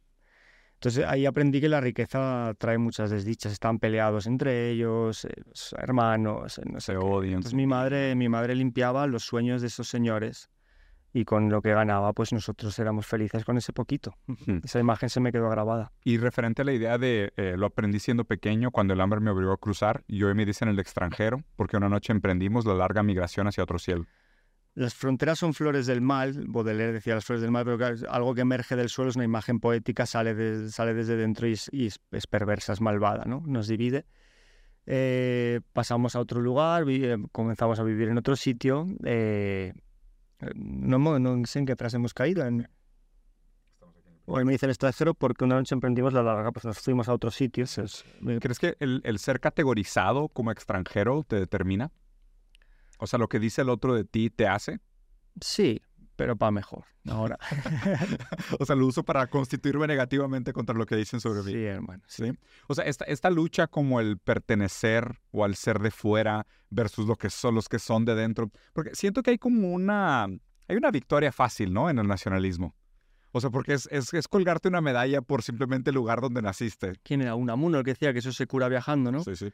[0.80, 5.34] Entonces ahí aprendí que la riqueza trae muchas desdichas, están peleados entre ellos, eh,
[5.78, 6.94] hermanos, eh, no sé.
[6.94, 7.34] Se odian.
[7.36, 10.50] Entonces mi madre, mi madre limpiaba los sueños de esos señores
[11.12, 14.16] y con lo que ganaba, pues nosotros éramos felices con ese poquito.
[14.64, 15.92] Esa imagen se me quedó grabada.
[16.06, 19.32] Y referente a la idea de eh, lo aprendí siendo pequeño, cuando el hambre me
[19.32, 23.04] obligó a cruzar, y hoy me dicen el extranjero, porque una noche emprendimos la larga
[23.04, 24.06] migración hacia otro cielo.
[24.80, 27.78] Las fronteras son flores del mal, Baudelaire decía las flores del mal, pero
[28.08, 32.28] algo que emerge del suelo es una imagen poética, sale, sale desde dentro y, es,
[32.30, 33.44] perversa, es malvada, ¿no?
[33.46, 34.06] Nos divide.
[34.86, 38.86] Eh, pasamos a otro lugar, eh, comenzamos a vivir en otro sitio.
[40.56, 42.46] No, no sé en qué frase hemos caído.
[42.46, 42.70] En...
[44.28, 47.14] Hoy me dice el extranjero porque una noche emprendimos la larga, pues nos fuimos a
[47.14, 48.06] otros sitios.
[48.40, 51.92] ¿Crees que el, el, ser categorizado como extranjero te determina?
[53.00, 54.80] O sea, lo que dice el otro de ti te hace.
[55.42, 55.82] Sí,
[56.20, 56.84] pero para mejor.
[57.08, 57.40] Ahora.
[58.60, 61.54] o sea, lo uso para constituirme negativamente contra lo que dicen sobre mí.
[61.54, 62.04] Sí, hermano.
[62.08, 62.34] Sí.
[62.68, 67.16] O sea, esta, esta lucha como el pertenecer o al ser de fuera versus lo
[67.16, 68.52] que son los que son de dentro.
[68.74, 70.26] Porque siento que hay como una.
[70.68, 71.90] Hay una victoria fácil, ¿no?
[71.90, 72.76] En el nacionalismo.
[73.32, 76.94] O sea, porque es, es, colgarte una medalla por simplemente el lugar donde naciste.
[77.04, 77.36] ¿Quién era?
[77.36, 79.24] Unamuno el que decía que eso se cura viajando, ¿no?
[79.24, 79.52] Sí, sí.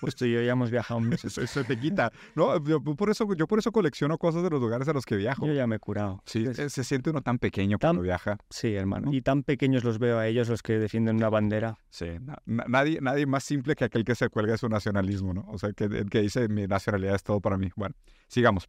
[0.00, 1.26] Pues tú y yo ya hemos viajado mucho.
[1.28, 2.12] eso, eso, te quita.
[2.34, 5.16] No, yo por, eso, yo por eso colecciono cosas de los lugares a los que
[5.16, 5.46] viajo.
[5.46, 6.22] Yo ya me he curado.
[6.26, 8.36] Sí, se, siente uno tan pequeño cuando viaja.
[8.50, 9.12] Sí, hermano.
[9.12, 11.78] Y tan pequeños los veo a ellos, los que defienden una bandera.
[11.88, 12.06] Sí,
[12.44, 15.46] nadie, nadie más simple que aquel que se cuelga de su nacionalismo, ¿no?
[15.48, 17.70] O sea, que, que dice mi nacionalidad es todo para mí.
[17.74, 17.94] Bueno,
[18.28, 18.68] sigamos.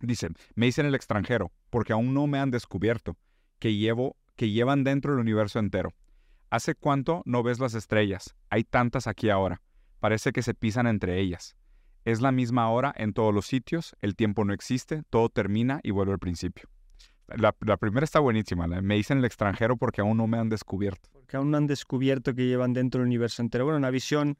[0.00, 3.16] Dice, me dicen el extranjero, porque aún no me han descubierto
[3.58, 5.92] que llevo que llevan dentro el universo entero.
[6.48, 8.36] ¿Hace cuánto no ves las estrellas?
[8.50, 9.60] Hay tantas aquí ahora.
[9.98, 11.56] Parece que se pisan entre ellas.
[12.04, 15.90] Es la misma hora en todos los sitios, el tiempo no existe, todo termina y
[15.90, 16.70] vuelve al principio.
[17.26, 21.10] La, primera está buenísima, me dicen el extranjero porque aún no me han descubierto.
[21.12, 23.64] Porque aún no han descubierto que llevan dentro el universo entero.
[23.64, 24.38] Bueno, una visión,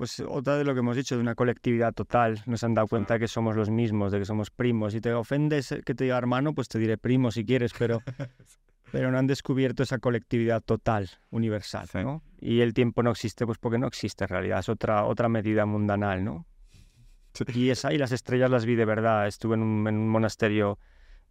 [0.00, 2.42] pues otra de lo que hemos dicho, de una colectividad total.
[2.46, 4.94] Nos han dado cuenta que somos los mismos, de que somos primos.
[4.94, 8.00] Si te ofendes que te diga hermano, pues te diré primo si quieres, pero
[8.92, 12.22] pero no han descubierto esa colectividad total, universal, ¿no?
[12.40, 15.66] Y el tiempo no existe, pues porque no existe en realidad, es otra, otra medida
[15.66, 16.46] mundanal, ¿no?
[17.52, 19.26] Y esa y las estrellas las vi de verdad.
[19.26, 20.78] Estuve en un, en un monasterio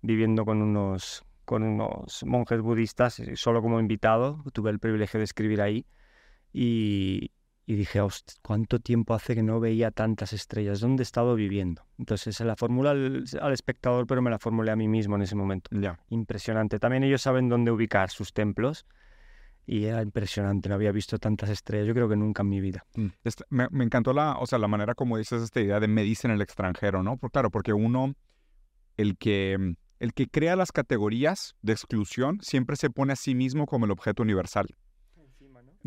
[0.03, 5.23] viviendo con unos, con unos monjes budistas, eh, solo como invitado, tuve el privilegio de
[5.23, 5.87] escribir ahí,
[6.53, 7.31] y,
[7.69, 7.99] y dije,
[8.41, 10.79] ¿cuánto tiempo hace que no veía tantas estrellas?
[10.79, 11.85] ¿Dónde he estado viviendo?
[11.99, 15.35] Entonces se la formula al, espectador, pero me la formulé a mí mismo en ese
[15.35, 15.69] momento.
[16.09, 16.79] Impresionante.
[16.79, 18.87] También ellos saben dónde ubicar sus templos
[19.67, 20.67] y era impresionante.
[20.67, 22.87] No había visto tantas estrellas, yo creo que nunca en mi vida.
[22.95, 23.09] Mm,
[23.51, 26.31] me, me, encantó la, o sea, la manera como dices esta idea de me dicen
[26.31, 27.17] el extranjero, ¿no?
[27.17, 28.15] Por, claro, porque uno,
[28.97, 33.67] el que, el que crea las categorías de exclusión, siempre se pone a sí mismo
[33.67, 34.75] como el objeto universal.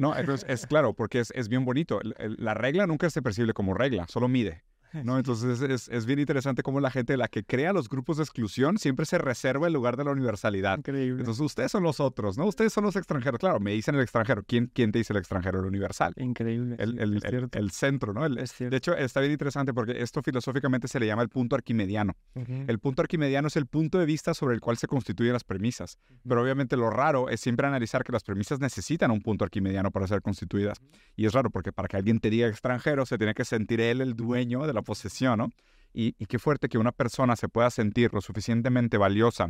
[0.02, 2.00] No, es, claro, porque es bien bonito.
[2.18, 4.64] La regla nunca se percibe como regla, solo mide.
[5.04, 5.16] ¿No?
[5.16, 8.78] Entonces es, es, bien interesante cómo la gente, la que crea los grupos de exclusión,
[8.78, 10.78] siempre se reserva el lugar de la universalidad.
[10.78, 11.20] Increíble.
[11.20, 12.46] Entonces ustedes son los otros, ¿no?
[12.46, 13.38] Ustedes son los extranjeros.
[13.38, 14.42] Claro, me dicen el extranjero.
[14.46, 15.60] ¿Quién, quién te dice el extranjero?
[15.60, 16.14] El universal.
[16.16, 16.76] Increíble.
[16.78, 18.26] El, el, el, centro, ¿no?
[18.26, 22.14] es de hecho, está bien interesante porque esto filosóficamente se le llama el punto arquimediano.
[22.34, 25.98] El punto arquimediano es el punto de vista sobre el cual se constituyen las premisas.
[26.26, 30.06] Pero obviamente lo raro es siempre analizar que las premisas necesitan un punto arquimediano para
[30.06, 30.78] ser constituidas.
[31.16, 34.00] Y es raro porque para que alguien te diga extranjero, se tiene que sentir él
[34.00, 35.50] el dueño de la posesión, ¿no?
[35.94, 39.48] Y, qué fuerte que una persona se pueda sentir lo suficientemente valiosa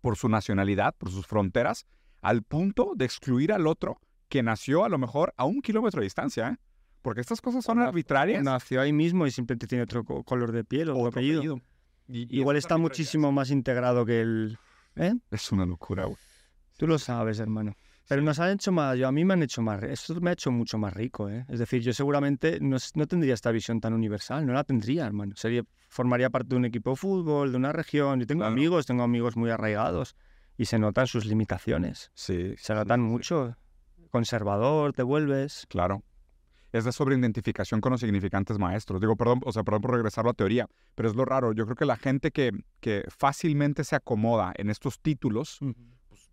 [0.00, 1.86] por su nacionalidad, por sus fronteras,
[2.22, 3.98] al punto de excluir al otro
[4.28, 6.56] que nació a lo mejor a un kilómetro de distancia, ¿eh?
[7.02, 8.42] Porque estas cosas son arbitrarias.
[8.42, 11.60] Nació ahí mismo y simplemente tiene otro color de piel o apellido.
[12.08, 14.58] Igual está muchísimo más integrado que el...
[14.96, 15.12] ¿eh?
[15.30, 16.16] Es una locura, güey.
[16.78, 17.76] Tú lo sabes, hermano.
[18.06, 20.32] Pero nos han hecho más, yo a mí me han hecho más, esto me ha
[20.34, 21.46] hecho mucho más rico, ¿eh?
[21.48, 25.34] Es decir, yo seguramente no, no, tendría esta visión tan universal, no la tendría, hermano.
[25.36, 28.20] Sería, formaría parte de un equipo de fútbol, de una región.
[28.20, 30.16] Yo tengo amigos, tengo amigos muy arraigados
[30.58, 32.10] y se notan sus limitaciones.
[32.14, 32.54] Sí.
[32.58, 33.56] Se notan mucho.
[34.10, 35.66] Conservador, te vuelves.
[35.70, 36.02] Claro.
[36.72, 39.00] Es de sobreidentificación con los significantes maestros.
[39.00, 41.52] Digo, perdón, o sea, perdón por regresar a la teoría, pero es lo raro.
[41.52, 42.50] Yo creo que la gente que,
[42.80, 45.60] que fácilmente se acomoda en estos títulos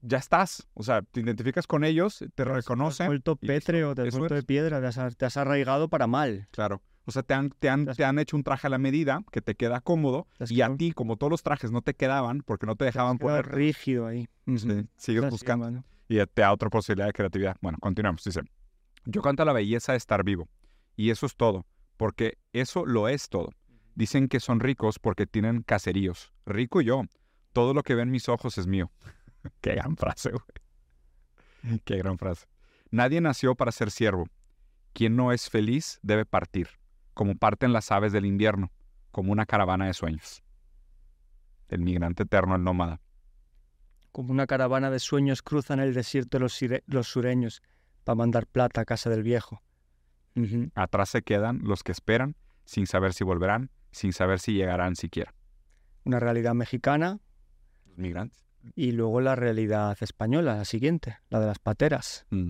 [0.02, 0.68] ya estás.
[0.74, 2.98] O sea, te identificas con ellos, te reconocen.
[2.98, 6.48] Te has vuelto pétreo, te has vuelto de piedra, te has, arraigado para mal.
[6.52, 6.82] Claro.
[7.06, 9.42] O sea, te han, te, han, te han hecho un traje a la medida que
[9.42, 12.76] te queda cómodo y a ti, como todos los trajes no te quedaban porque no
[12.76, 13.48] te dejaban poner...
[13.48, 14.28] rígido ahí.
[14.46, 15.84] Sí, sigues buscando.
[16.08, 17.58] Y te da otra posibilidad de creatividad.
[17.62, 18.24] Bueno, continuamos.
[18.24, 18.42] Dice,
[19.06, 20.48] yo canto la belleza de estar vivo.
[20.96, 21.66] Y eso es todo,
[21.98, 23.50] porque eso lo es todo.
[23.96, 26.32] Dicen que son ricos porque tienen caseríos.
[26.46, 27.04] Rico yo.
[27.54, 28.92] Todo lo que ven mis ojos es mío.
[29.62, 31.80] Qué gran frase, güey.
[31.86, 32.48] Qué gran frase.
[32.90, 34.28] Nadie nació para ser siervo.
[34.94, 36.68] Quien no es feliz debe partir,
[37.14, 38.72] como parten las aves del invierno,
[39.12, 40.44] como una caravana de sueños.
[41.70, 43.00] el migrante eterno, el nómada.
[44.12, 47.62] Como una caravana de sueños cruzan el desierto de los, sureños
[48.04, 49.62] para mandar plata a casa del viejo.
[50.76, 52.36] Atrás se quedan los que esperan,
[52.66, 55.34] sin saber si volverán, sin saber si llegarán siquiera.
[56.04, 57.20] Una realidad mexicana.
[57.86, 58.46] Los migrantes.
[58.76, 62.26] Y luego la realidad española, la siguiente, la de las pateras.
[62.30, 62.50] Mm.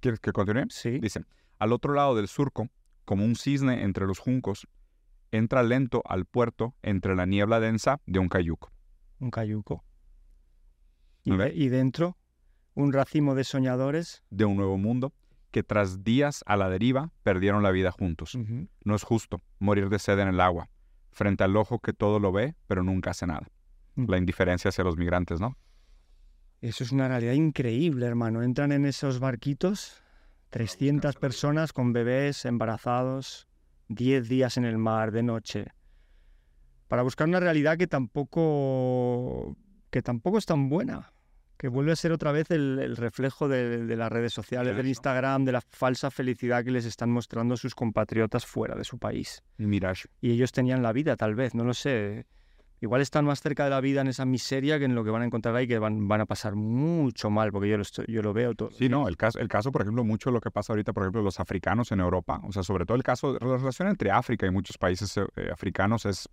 [0.00, 0.66] ¿Quieres que continúe?
[0.70, 0.98] Sí.
[0.98, 1.24] Dice,
[1.58, 2.68] al otro lado del surco,
[3.04, 4.66] como un cisne entre los juncos,
[5.30, 8.72] entra lento al puerto entre la niebla densa de un cayuco.
[9.18, 9.84] Un cayuco.
[11.22, 12.16] Y, dentro,
[12.74, 14.22] un racimo de soñadores.
[14.30, 15.12] De un nuevo mundo
[15.50, 18.38] que tras días a la deriva perdieron la vida juntos.
[18.84, 20.70] No es justo morir de sed en el agua,
[21.10, 23.48] frente al ojo que todo lo ve, pero nunca hace nada.
[24.08, 25.56] La indiferencia hacia los migrantes, ¿no?
[26.60, 28.42] Eso es una realidad increíble, hermano.
[28.42, 30.02] Entran en esos barquitos
[30.50, 33.48] 300 personas con bebés embarazados,
[33.88, 35.66] 10 días en el mar de noche,
[36.88, 39.56] para buscar una realidad que tampoco,
[39.90, 41.12] que tampoco es tan buena,
[41.56, 45.52] que vuelve a ser otra vez el, reflejo de, las redes sociales, del Instagram, de
[45.52, 49.42] la falsa felicidad que les están mostrando sus compatriotas fuera de su país.
[49.56, 50.08] Mirage.
[50.20, 52.26] Y ellos tenían la vida, tal vez, no lo sé
[52.80, 55.22] igual están más cerca de la vida en esa miseria que en lo que van
[55.22, 58.32] a encontrar ahí, que van, van a pasar mucho mal, porque yo lo, yo lo
[58.32, 58.70] veo todo.
[58.72, 61.22] Sí, no, el caso, el caso, por ejemplo, mucho lo que pasa ahorita, por ejemplo,
[61.22, 64.50] los africanos en Europa, o sea, sobre todo el caso, la relación entre África y
[64.50, 66.28] muchos países eh, africanos es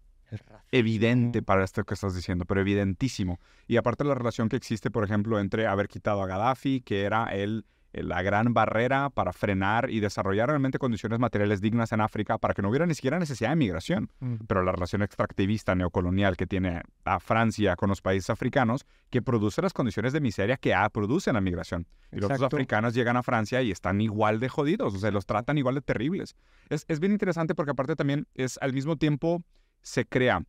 [0.71, 3.39] evidente para esto que estás diciendo, pero evidentísimo.
[3.67, 7.25] Y aparte la relación que existe, por ejemplo, entre haber quitado a Gaddafi, que era
[7.25, 12.37] el eh, la gran barrera para frenar y desarrollar realmente condiciones materiales dignas en África
[12.37, 14.09] para que no hubiera ni siquiera necesidad de migración.
[14.19, 14.35] Mm.
[14.47, 19.61] Pero la relación extractivista neocolonial que tiene a Francia con los países africanos, que produce
[19.61, 21.87] las condiciones de miseria que producen la migración.
[22.11, 25.57] Y los africanos llegan a Francia y están igual de jodidos, o sea, los tratan
[25.57, 26.35] igual de terribles.
[26.69, 29.43] Es, es bien interesante porque aparte también es al mismo tiempo
[29.81, 30.43] se crea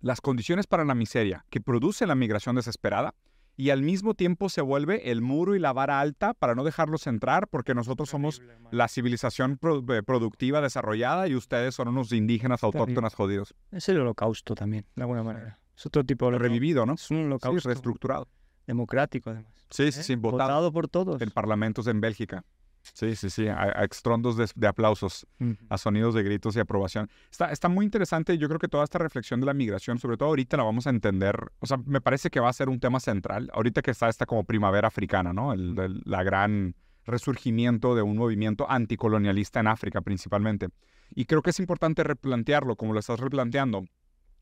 [0.00, 3.14] las condiciones para la miseria que produce la migración desesperada
[3.56, 7.06] y al mismo tiempo se vuelve el muro y la vara alta para no dejarlos
[7.06, 13.14] entrar porque nosotros somos la civilización eh, productiva desarrollada y ustedes son unos indígenas autóctonas
[13.14, 13.54] jodidos.
[13.70, 15.58] Es el holocausto también, de alguna manera.
[15.76, 16.94] Es otro tipo de revivido, ¿no?
[16.94, 17.60] Es un holocausto.
[17.60, 18.28] Sí, reestructurado.
[18.66, 19.52] Democrático, además.
[19.70, 20.02] Sí, sí, ¿Eh?
[20.02, 20.14] sí.
[20.16, 21.20] Votado, por todos.
[21.20, 22.44] En parlamentos en Bélgica.
[22.92, 25.26] Sí, sí, sí, a, extrondos de, aplausos,
[25.70, 27.08] a sonidos de gritos y aprobación.
[27.30, 30.28] Está, está muy interesante, yo creo que toda esta reflexión de la migración, sobre todo
[30.28, 33.00] ahorita la vamos a entender, o sea, me parece que va a ser un tema
[33.00, 35.52] central, ahorita que está esta como primavera africana, ¿no?
[35.54, 36.74] El, la gran
[37.06, 40.68] resurgimiento de un movimiento anticolonialista en África principalmente.
[41.14, 43.84] Y creo que es importante replantearlo como lo estás replanteando,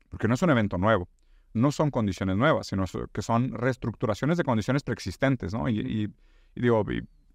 [0.09, 1.07] porque no es un evento nuevo,
[1.53, 5.69] no son condiciones nuevas, sino que son reestructuraciones de condiciones preexistentes, ¿no?
[5.69, 6.13] Y,
[6.55, 6.83] y digo,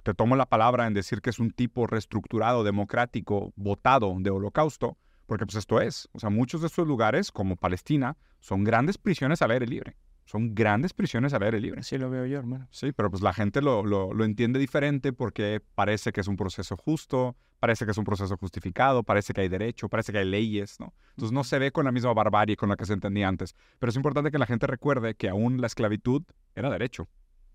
[0.03, 4.97] te tomo la palabra en decir que es un tipo reestructurado, democrático, votado de holocausto,
[5.27, 6.09] porque pues esto es.
[6.13, 9.97] O sea, muchos de estos lugares, como Palestina, son grandes prisiones al aire libre.
[10.25, 11.83] Son grandes prisiones al aire libre.
[11.83, 12.69] Sí, lo veo yo, hermano.
[12.71, 16.77] Sí, pero pues la gente lo, lo, entiende diferente porque parece que es un proceso
[16.77, 20.79] justo, parece que es un proceso justificado, parece que hay derecho, parece que hay leyes,
[20.81, 20.93] ¿no?
[21.11, 23.55] Entonces no se ve con la misma barbarie con la que se entendía antes.
[23.79, 26.23] Pero es importante que la gente recuerde que aún la esclavitud
[26.55, 27.09] era derecho.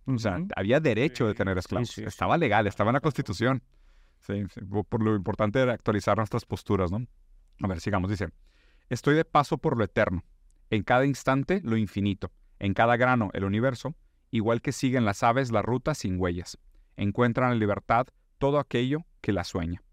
[0.06, 1.98] O sea, había derecho de tener esclavos.
[1.98, 3.64] estaba legal, estaba en la Constitución.
[4.22, 4.44] Sí,
[4.90, 7.06] por lo importante era actualizar nuestras posturas, ¿no?
[7.62, 8.10] A ver, sigamos.
[8.10, 8.30] Dice,
[8.90, 10.24] estoy de paso por lo eterno.
[10.70, 12.32] En cada instante, lo infinito.
[12.60, 13.96] En cada grano, el universo.
[14.32, 16.58] Igual que siguen las aves la ruta sin huellas.
[16.96, 18.08] Encuentran en libertad
[18.40, 19.84] todo aquello que la sueña.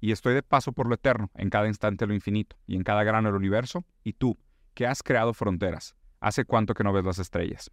[0.00, 1.30] Y estoy de paso por lo eterno.
[1.34, 2.56] En cada instante, lo infinito.
[2.66, 3.84] Y en cada grano, el universo.
[4.02, 4.38] Y tú,
[4.74, 5.96] que has creado fronteras.
[6.20, 7.70] ¿Hace cuánto que no ves las estrellas?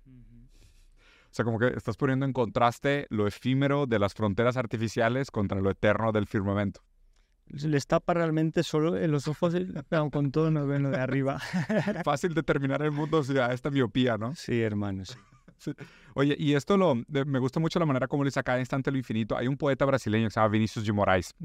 [1.31, 5.61] O sea, como que estás poniendo en contraste lo efímero de las fronteras artificiales contra
[5.61, 6.81] lo eterno del firmamento.
[7.47, 9.55] Les tapa realmente solo en los ojos,
[9.87, 11.39] pero con todo nos ven lo de arriba.
[12.03, 14.35] Fácil determinar el mundo si a esta miopía, ¿no?
[14.35, 15.03] Sí, hermano,
[16.15, 19.37] Oye, y esto lo, me gusta mucho la manera como le saca instante lo infinito.
[19.37, 21.35] Hay un poeta brasileño que se llama Vinicius de Moraes.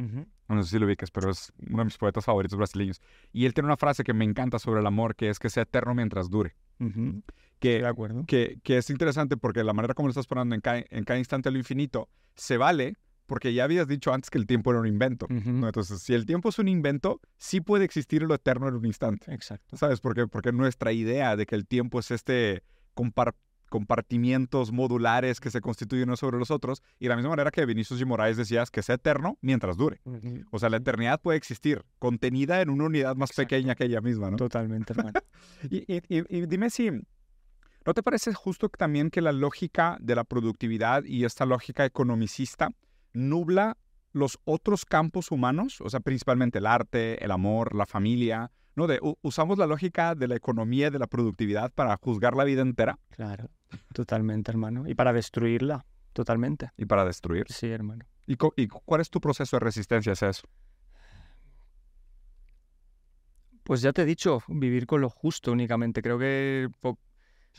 [0.48, 3.00] No sé si lo ubiques, pero es uno de mis poetas favoritos brasileños.
[3.32, 5.64] Y él tiene una frase que me encanta sobre el amor, que es que sea
[5.64, 6.56] eterno mientras dure.
[7.58, 8.24] Que, de acuerdo.
[8.26, 11.18] Que, que, es interesante porque la manera como lo estás poniendo en cada, en cada
[11.18, 12.96] instante lo infinito se vale
[13.26, 15.26] porque ya habías dicho antes que el tiempo era un invento.
[15.28, 19.32] Entonces, si el tiempo es un invento, sí puede existir lo eterno en un instante.
[19.32, 19.76] Exacto.
[19.76, 20.26] ¿Sabes por qué?
[20.26, 22.62] Porque nuestra idea de que el tiempo es este
[23.68, 27.66] compartimientos modulares que se constituyen unos sobre los otros, y de la misma manera que
[27.66, 30.00] Vinicius y Moraes decías que es eterno mientras dure.
[30.52, 34.30] O sea, la eternidad puede existir, contenida en una unidad más pequeña que ella misma,
[34.30, 34.36] ¿no?
[34.36, 35.18] Totalmente, hermano.
[35.68, 36.90] y, dime si,
[37.86, 42.70] ¿no te parece justo también que la lógica de la productividad y esta lógica economicista
[43.12, 43.76] nubla
[44.12, 48.86] los otros campos humanos, o sea, principalmente el arte, el amor, la familia, ¿no?
[48.86, 52.98] De, usamos la lógica de la economía, de la productividad para juzgar la vida entera.
[53.10, 53.50] Claro,
[53.92, 54.88] totalmente, hermano.
[54.88, 56.70] Y para destruirla, totalmente.
[56.76, 57.46] Y para destruir.
[57.48, 58.06] Sí, hermano.
[58.26, 60.48] ¿Y, ¿Y cuál es tu proceso de resistencia hacia eso?
[63.62, 66.00] Pues ya te he dicho, vivir con lo justo únicamente.
[66.00, 66.68] Creo que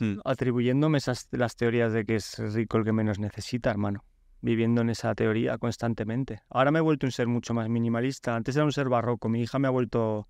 [0.00, 0.20] hmm.
[0.24, 4.04] atribuyéndome esas las teorías de que es rico el que menos necesita, hermano.
[4.40, 6.42] Viviendo en esa teoría constantemente.
[6.48, 8.36] Ahora me he vuelto un ser mucho más minimalista.
[8.36, 9.28] Antes era un ser barroco.
[9.28, 10.28] Mi hija me ha vuelto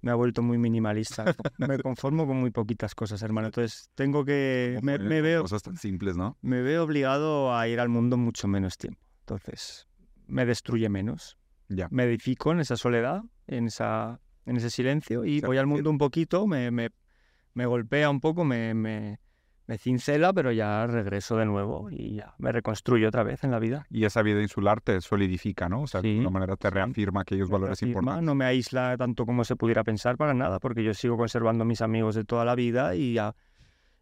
[0.00, 1.24] me ha vuelto muy minimalista.
[1.58, 3.48] me conformo con muy poquitas cosas, hermano.
[3.48, 6.36] Entonces tengo que me, veo cosas tan simples, ¿no?
[6.42, 9.00] Me veo obligado a ir al mundo mucho menos tiempo.
[9.20, 9.88] Entonces
[10.26, 11.36] me destruye menos.
[11.68, 11.88] Ya.
[11.90, 15.98] Me edifico en esa soledad, en esa en ese silencio y voy al mundo un
[15.98, 16.88] poquito, me, me,
[17.54, 19.18] me golpea un poco, me, me,
[19.78, 23.86] cincela, pero ya regreso de nuevo y ya me reconstruyo otra vez en la vida.
[23.90, 25.82] Y esa vida insular te solidifica, ¿no?
[25.82, 28.24] O sea, de alguna manera te reafirma aquellos valores importantes.
[28.24, 31.66] No me aísla tanto como se pudiera pensar para nada, porque yo sigo conservando a
[31.66, 33.34] mis amigos de toda la vida y ya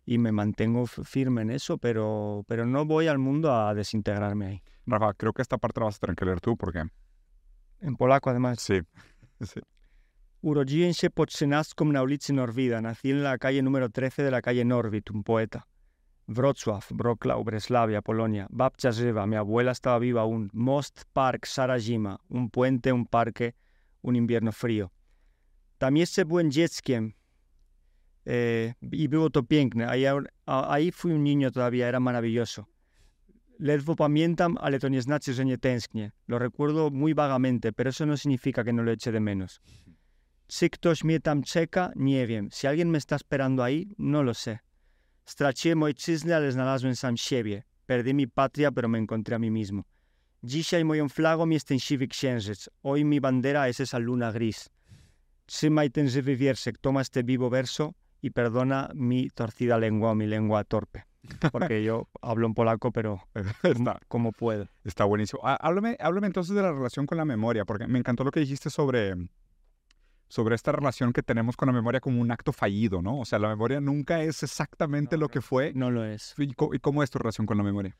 [0.06, 4.62] y me mantengo firme en eso, pero, pero no voy al mundo a desintegrarme ahí.
[4.86, 6.84] Rafa, creo que esta parte la vas a tener que leer tú, porque...
[7.80, 8.60] En polaco, además.
[8.60, 8.80] Sí.
[9.40, 9.60] sí.
[10.46, 12.80] Urodziłem się trzynastką na ulicy Norwida.
[12.80, 15.62] Nací en la calle número 13 de la calle Norwid, un poeta.
[16.28, 18.46] Wrocław, Wrocław, Breslavia, Polonia.
[18.50, 20.50] Babcia żywa, mi abuela estaba viva aún.
[20.52, 23.54] Most Park, Sarajima, un puente, un parque,
[24.02, 24.90] un invierno frío.
[25.78, 27.12] Tam jeszcze byłem dzieckiem
[28.26, 29.88] eh, y było to piękne.
[29.88, 30.04] Ahí,
[30.46, 32.66] ahí fui un niño todavía, era maravilloso.
[33.58, 36.12] Ledwo pamiętam, ale to nie znaczy, że nie tęsknię.
[36.28, 39.60] Lo recuerdo muy vagamente, pero eso no significa que no lo eche de menos.
[40.48, 42.48] Si ktoś mnie tam czeka, nie wiem.
[42.52, 44.58] Si alguien me está esperando ahí, no lo sé.
[45.24, 47.62] Straciłem ojczyznę, ale znalazłem sam siebie.
[47.86, 49.82] Perdí mi patria, pero me encontré a mí mismo.
[50.42, 52.68] Dzisiaj moją flagą jest ten siwy księżyc.
[52.82, 54.68] Hoy mi bandera es esa luna gris.
[55.46, 56.36] Trzymaj ten żywy
[56.80, 61.04] toma este vivo verso y perdona mi torcida lengua, mi lengua torpe.
[61.52, 63.20] Porque yo hablo en polaco, pero
[63.62, 64.68] Está, como puedo.
[64.84, 65.42] Está buenísimo.
[65.44, 68.70] Háblame, háblame entonces de la relación con la memoria, porque me encantó lo que dijiste
[68.70, 69.14] sobre
[70.28, 73.20] sobre esta relación que tenemos con la memoria como un acto fallido, ¿no?
[73.20, 75.72] O sea, la memoria nunca es exactamente lo que fue.
[75.74, 76.34] No lo es.
[76.38, 77.96] ¿Y cómo, es tu relación con la memoria?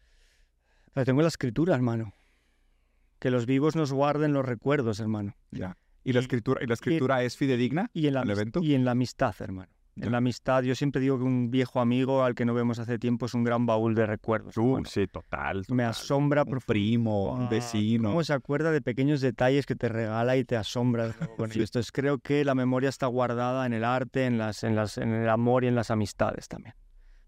[0.95, 2.13] La tengo en la escritura, hermano.
[3.19, 5.37] Que los vivos nos guarden los recuerdos, hermano.
[5.51, 5.77] Ya.
[6.05, 8.61] ¿Y la escritura, y la escritura es fidedigna y en la, evento?
[8.63, 9.73] Y en la amistad, hermano.
[9.99, 12.99] En la amistad, yo siempre digo que un viejo amigo al que no vemos hace
[12.99, 14.57] tiempo es un gran baúl de recuerdos.
[14.57, 16.45] Uh, sí, total, Me asombra.
[16.47, 18.11] Un primo, un vecino.
[18.11, 22.19] ¿Cómo se acuerda de pequeños detalles que te regala y te asombra con Entonces creo
[22.19, 25.65] que la memoria está guardada en el arte, en, las, en, las, en el amor
[25.65, 26.75] y en las amistades también.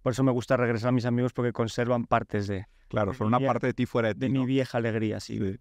[0.03, 2.67] Por eso me gusta regresar a mis amigos porque conservan partes de...
[2.89, 4.21] Claro, son una parte de ti fuera de ti.
[4.21, 5.39] De mi vieja alegría, sí.
[5.39, 5.59] Sí,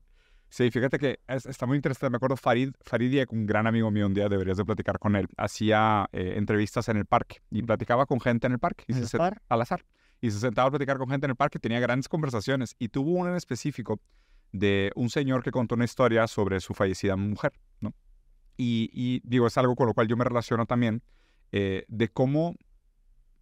[0.49, 2.09] fíjate que está muy interesante.
[2.09, 5.27] Me acuerdo Farid, Farid un gran amigo mío un día, deberías de platicar con él.
[5.37, 8.85] Hacía eh, entrevistas en el parque y platicaba con gente en el parque.
[8.87, 9.17] Y se
[9.49, 9.85] Al azar.
[10.19, 12.75] Y se sentaba a platicar con gente en el parque, tenía grandes conversaciones.
[12.79, 13.99] Y tuvo una en específico
[14.51, 17.93] de un señor que contó una historia sobre su fallecida mujer, ¿no?
[18.59, 21.03] Y, digo, es algo con lo cual yo me relaciono también,
[21.51, 22.55] eh, de cómo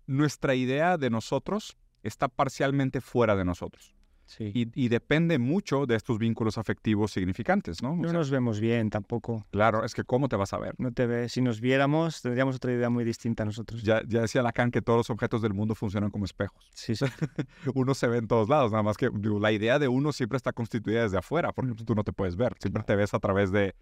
[0.08, 3.96] nuestra idea de nosotros está parcialmente fuera de nosotros.
[4.40, 7.96] Y, depende mucho de estos vínculos afectivos significantes, ¿no?
[7.96, 9.46] no nos vemos bien tampoco.
[9.52, 10.74] Claro, es que ¿cómo te vas a ver?
[10.78, 11.32] No te ves.
[11.32, 13.84] Si nos viéramos, tendríamos otra idea muy distinta a nosotros.
[13.84, 16.70] Ya, ya decía Lacan que todos los objetos del mundo funcionan como espejos.
[16.74, 17.06] Sí, sí.
[17.76, 19.10] uno se ve en todos lados, nada más que
[19.40, 22.56] la idea de uno siempre está constituida desde afuera, porque tú no te puedes ver.
[22.60, 23.76] Siempre te ves a través de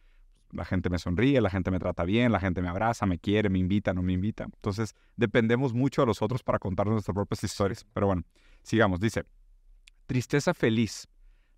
[0.54, 3.50] la gente me sonríe, la gente me trata bien, la gente me abraza, me quiere,
[3.50, 4.46] me invita, no me invita.
[4.46, 7.86] Entonces, dependemos mucho de los otros para contarnos nuestras propias historias.
[7.92, 8.24] Pero bueno,
[8.62, 9.00] sigamos.
[9.00, 9.26] Dice,
[10.14, 11.08] Tristeza feliz,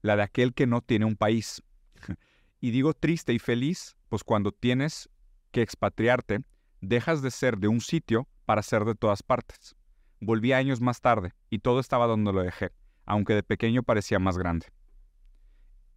[0.01, 1.61] la de aquel que no tiene un país.
[2.61, 5.09] Y digo triste y feliz, pues cuando tienes
[5.51, 6.39] que expatriarte,
[6.79, 9.75] dejas de ser de un sitio para ser de todas partes.
[10.21, 12.71] Volví años más tarde y todo estaba donde lo dejé,
[13.05, 14.67] aunque de pequeño parecía más grande.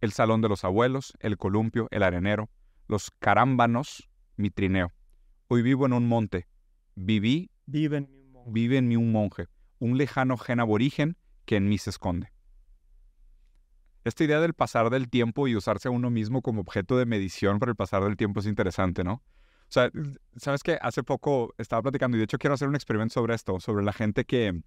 [0.01, 2.49] El salón de los abuelos, el columpio, el arenero,
[2.89, 4.91] los carámbanos, mi trineo.
[5.47, 6.45] Hoy vivo en un monte.
[6.95, 9.47] Viví, vive en mi un monje, vive en mí un, monje,
[9.79, 12.33] un lejano gen aborigen que en mí se esconde.
[14.03, 17.59] Esta idea del pasar del tiempo y usarse a uno mismo como objeto de medición
[17.59, 19.13] para el pasar del tiempo es interesante, ¿no?
[19.13, 19.91] O sea,
[20.37, 23.59] sabes que hace poco estaba platicando y de hecho quiero hacer un experimento sobre esto,
[23.59, 24.61] sobre la gente que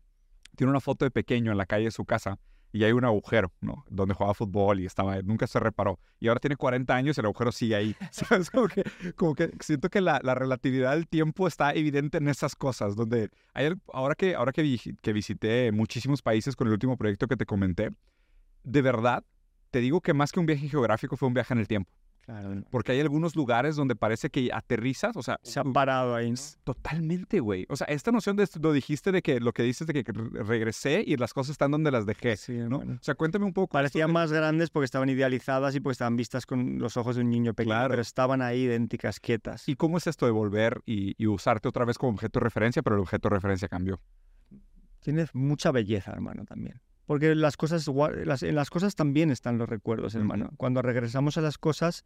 [0.57, 2.39] tiene una foto de pequeño en la calle de su casa
[2.73, 3.85] y hay un agujero, ¿no?
[3.91, 5.99] Donde jugaba fútbol y estaba, nunca se reparó.
[6.21, 7.97] Y ahora tiene 40 años y el agujero sigue ahí.
[8.11, 8.51] ¿Sabes?
[8.51, 13.29] Como que, siento que la, la, relatividad del tiempo está evidente en esas cosas, donde
[13.53, 17.45] hay, ahora, que, ahora que, que visité muchísimos países con el último proyecto que te
[17.45, 17.91] comenté,
[18.65, 19.25] de verdad,
[19.71, 21.91] te digo que más que un viaje geográfico fue un viaje en el tiempo.
[22.25, 22.63] Claro.
[22.71, 25.41] Porque hay algunos lugares donde parece que aterrizas, o sea...
[25.43, 26.33] Se han parado ahí.
[26.63, 27.67] Totalmente, güey.
[27.69, 31.03] O sea, esta noción de lo dijiste de que lo que dices de que regresé
[31.05, 32.77] y las cosas están donde las dejé, Sí, ¿no?
[32.79, 33.73] O sea, cuéntame un poco.
[33.73, 37.23] Parecían de- más grandes porque estaban idealizadas y porque estaban vistas con los ojos de
[37.23, 37.89] un niño pequeño, Claro.
[37.91, 39.69] pero estaban ahí idénticas, quietas.
[39.69, 42.83] ¿Y cómo es esto de volver y, y usarte otra vez como objeto de referencia,
[42.83, 43.99] pero el objeto de referencia cambió?
[45.01, 46.81] Tiene mucha belleza, hermano, también.
[47.07, 47.87] Porque las cosas,
[48.25, 50.51] las- en las cosas también están los recuerdos, hermano.
[50.57, 52.05] Cuando regresamos a las cosas,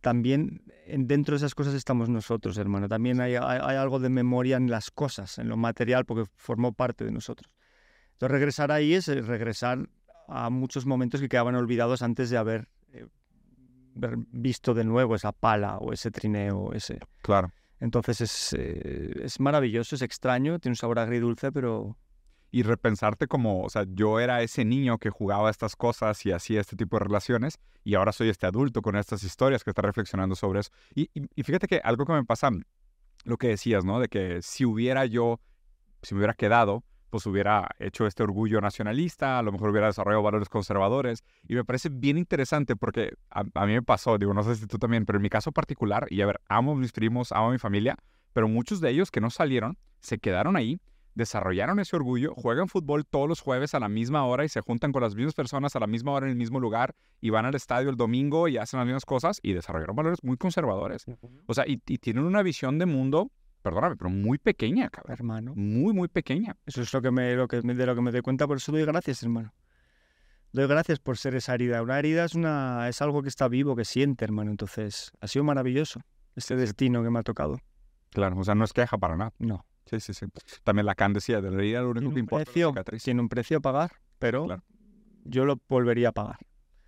[0.00, 2.88] también en- dentro de esas cosas estamos nosotros, hermano.
[2.88, 6.72] También hay, hay- hay algo de memoria en las cosas, en lo material, porque formó
[6.72, 7.52] parte de nosotros.
[8.12, 9.88] Entonces, regresar ahí es eh, regresar
[10.28, 13.06] a muchos momentos que quedaban olvidados antes de haber eh,
[14.32, 16.58] visto de nuevo esa pala o ese trineo.
[16.58, 16.98] o Ese...
[17.22, 17.52] Claro.
[17.78, 21.96] Entonces, es, eh, es maravilloso, es extraño, tiene un sabor agridulce, pero
[22.50, 26.60] Y repensarte como, o sea, yo era ese niño que jugaba estas cosas y hacía
[26.60, 30.34] este tipo de relaciones y ahora soy este adulto con estas historias que está reflexionando
[30.34, 30.70] sobre eso.
[30.94, 32.50] Y, y- y fíjate que algo que me pasa,
[33.24, 34.00] lo que decías, ¿no?
[34.00, 35.40] De que si hubiera yo,
[36.02, 40.22] si me hubiera quedado, pues hubiera hecho este orgullo nacionalista, a lo mejor hubiera desarrollado
[40.22, 41.24] valores conservadores.
[41.48, 44.78] Y me parece bien interesante porque a, mí me pasó, digo, no sé si tú
[44.78, 47.96] también, pero en mi caso particular, y a ver, amo mis primos, amo mi familia,
[48.32, 50.80] pero muchos de ellos que no salieron, se quedaron ahí,
[51.14, 54.92] desarrollaron ese orgullo, juegan fútbol todos los jueves a la misma hora y se juntan
[54.92, 57.54] con las mismas personas a la misma hora en el mismo lugar y van al
[57.54, 61.04] estadio el domingo y hacen las mismas cosas y desarrollaron valores muy conservadores.
[61.46, 63.30] O sea, y, y tienen una visión de mundo,
[63.62, 65.12] perdóname, pero muy pequeña, cabrón.
[65.12, 65.52] hermano.
[65.56, 66.56] Muy, muy pequeña.
[66.64, 68.56] Eso es lo que me, lo que me- de lo que me doy cuenta, por
[68.58, 69.52] eso doy gracias, hermano.
[70.52, 71.80] Doy gracias por ser esa herida.
[71.82, 74.50] Una herida es, una, es algo que está vivo, que siente, hermano.
[74.50, 76.00] Entonces, ha sido maravilloso
[76.34, 77.58] este destino que me ha tocado.
[78.10, 79.32] Claro, o sea, no es queja para nada.
[79.38, 79.64] No.
[79.86, 80.26] Sí, sí, sí.
[80.62, 83.58] También Lacan decía, de la herida lo único que un, importa precio, tiene un precio
[83.58, 84.62] a pagar, pero Claro.
[85.24, 86.38] yo lo volvería a pagar.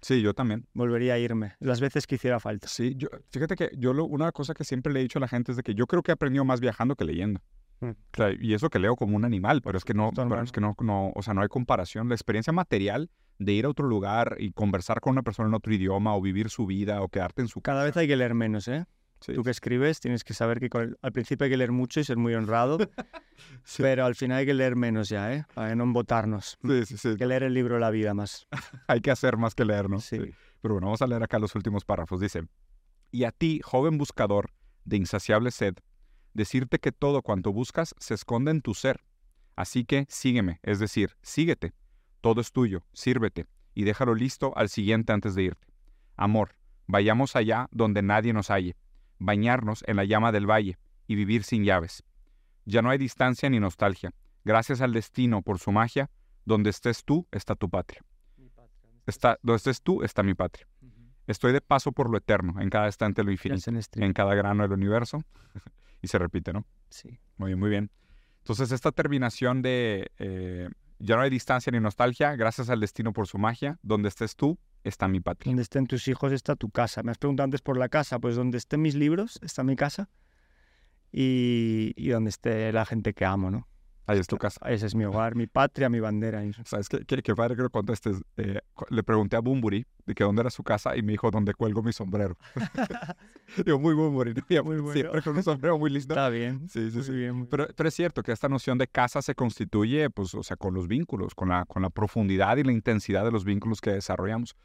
[0.01, 0.67] Sí, yo también.
[0.75, 2.67] Volvería a irme las veces que hiciera falta.
[2.69, 5.29] Sí, yo, fíjate que yo lo, una cosa que siempre le he dicho a la
[5.29, 7.41] gente es de que yo creo que he aprendido más viajando que leyendo.
[7.81, 7.91] Mm.
[7.91, 10.51] O sea, y eso que leo como un animal, pero es que no, pero es
[10.53, 12.09] que no, no, o sea, no hay comparación.
[12.09, 15.73] La experiencia material de ir a otro lugar y conversar con una persona en otro
[15.73, 18.69] idioma o vivir su vida o quedarte en su Cada vez hay que leer menos,
[18.69, 18.87] ¿eh?
[19.23, 21.73] Sí, Tú que escribes tienes que saber que con el- al principio hay que leer
[21.73, 22.79] mucho y ser muy honrado,
[23.65, 23.83] Sí.
[23.83, 25.45] pero al final hay que leer menos ya, ¿eh?
[25.55, 26.59] Para no embotarnos.
[26.87, 27.09] sí.
[27.09, 28.47] Hay que leer el libro la vida más.
[28.89, 30.01] Hay que hacer más que leer, ¿no?
[30.01, 30.19] Sí.
[30.61, 32.21] Pero bueno, vamos a leer acá los últimos párrafos.
[32.21, 32.43] Dice,
[33.11, 34.51] y a ti, joven buscador
[34.85, 35.75] de insaciable sed,
[36.35, 39.01] decirte que todo cuanto buscas se esconde en tu ser.
[39.57, 41.73] Así que sígueme, es decir, síguete.
[42.21, 45.67] Todo es tuyo, sírvete, y déjalo listo al siguiente antes de irte.
[46.17, 46.51] Amor,
[46.87, 48.77] vayamos allá donde nadie nos halle,
[49.23, 52.05] bañarnos en la llama del valle y vivir sin llaves.
[52.65, 54.13] Ya no hay distancia ni nostalgia.
[54.45, 56.11] Gracias al destino por su magia,
[56.45, 58.03] donde estés tú está tu patria.
[59.07, 60.67] Está, donde estés tú está mi patria.
[61.27, 64.63] Estoy de paso por lo eterno, en cada estante de lo infinito, en cada grano
[64.65, 65.23] del universo.
[66.03, 66.65] y se repite, ¿no?
[66.91, 67.21] Sí.
[67.37, 67.91] Muy bien, muy bien.
[68.39, 70.69] Entonces, esta terminación de eh,
[70.99, 74.59] ya no hay distancia ni nostalgia, gracias al destino por su magia, donde estés tú
[74.85, 75.51] está mi patria.
[75.51, 77.03] Donde estén tus hijos está tu casa.
[77.03, 78.19] Me has preguntado antes por la casa.
[78.19, 80.09] Pues donde estén mis libros está mi casa.
[81.13, 83.69] Y, y donde esté la gente que amo, ¿no?
[84.07, 84.61] Ahí es tu casa.
[84.69, 86.43] Ese es mi hogar, mi patria, mi bandera.
[86.65, 87.05] ¿Sabes qué?
[87.05, 88.21] Qué, qué padre que lo contestes.
[88.37, 91.55] Eh, le pregunté a Bumburi de que dónde era su casa y me dijo dónde
[91.55, 92.37] cuelgo mi sombrero.
[93.65, 94.35] Digo, muy Bumburi.
[94.35, 94.65] ¿no?
[94.65, 94.93] Muy bueno.
[94.93, 96.15] Siempre con un sombrero muy lindo.
[96.15, 96.69] Está bien.
[96.69, 97.13] Sí, sí, Muy sí.
[97.13, 97.35] bien.
[97.37, 100.57] muy Pero, pero es cierto que esta noción de casa se constituye, pues, o sea,
[100.57, 103.93] con los vínculos, con la, con la profundidad y la intensidad de los vínculos que
[103.93, 104.57] desarrollamos.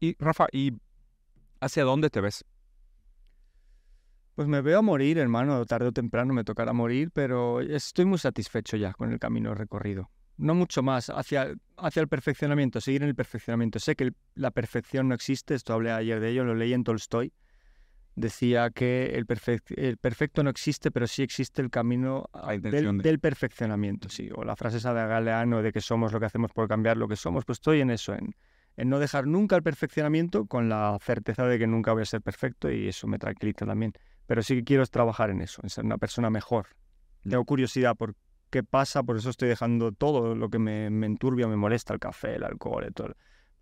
[0.00, 0.72] Y, Rafa, ¿y
[1.60, 2.44] hacia dónde te ves?
[4.38, 8.18] Pues me veo a morir, hermano, tarde o temprano me tocará morir, pero estoy muy
[8.18, 10.12] satisfecho ya con el camino recorrido.
[10.36, 13.80] No mucho más, hacia, hacia el perfeccionamiento, seguir en el perfeccionamiento.
[13.80, 16.84] Sé que el- la perfección no existe, esto hablé ayer de ello, lo leí en
[16.84, 17.32] Tolstoy.
[18.14, 22.30] Decía que el, perfec- el perfecto no existe, pero sí existe el camino
[22.62, 24.30] del, de- del perfeccionamiento, sí.
[24.36, 27.08] O la frase esa de Galeano de que somos lo que hacemos por cambiar lo
[27.08, 28.36] que somos, pues estoy en eso, en,
[28.76, 32.22] en no dejar nunca el perfeccionamiento con la certeza de que nunca voy a ser
[32.22, 33.92] perfecto y eso me tranquiliza también
[34.28, 36.66] pero sí que quiero es trabajar en eso, en ser una persona mejor.
[37.26, 38.14] Tengo curiosidad por
[38.50, 41.98] qué pasa, por eso estoy dejando todo lo que me, me enturbia, me molesta, el
[41.98, 43.14] café, el alcohol, y todo.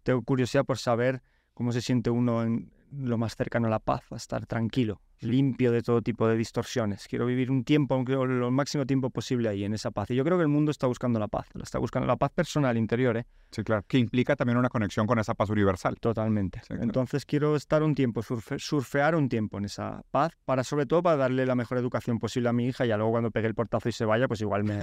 [0.03, 1.23] Tengo curiosidad por saber
[1.55, 5.73] cómo se siente uno en lo más cercano a la paz, a estar tranquilo, limpio
[5.73, 7.07] de todo tipo de distorsiones.
[7.09, 10.11] Quiero vivir un tiempo, aunque lo máximo tiempo posible ahí, en esa paz.
[10.11, 12.77] Y yo creo que el mundo está buscando la paz, está buscando la paz personal,
[12.77, 13.27] interior, ¿eh?
[13.51, 13.85] Sí, claro.
[13.87, 15.97] Que implica también una conexión con esa paz universal.
[16.01, 16.61] Totalmente.
[16.69, 21.17] Entonces quiero estar un tiempo, surfear un tiempo en esa paz, para sobre todo para
[21.17, 23.93] darle la mejor educación posible a mi hija y luego cuando pegue el portazo y
[23.93, 24.79] se vaya, pues igual me,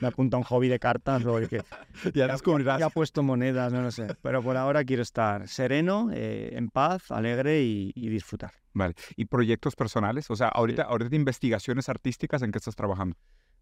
[0.00, 1.62] me apunta un hobby de cartas o que
[2.14, 2.78] ya descubrirás.
[2.78, 4.14] Ya ha puesto monedas, no lo sé.
[4.22, 8.63] Pero por ahora quiero estar sereno, eh, en paz, alegre y disfrutar.
[8.74, 8.94] Vale.
[9.16, 10.30] ¿Y proyectos personales?
[10.30, 13.16] O sea, ahorita, ahorita de investigaciones artísticas, ¿en qué estás trabajando?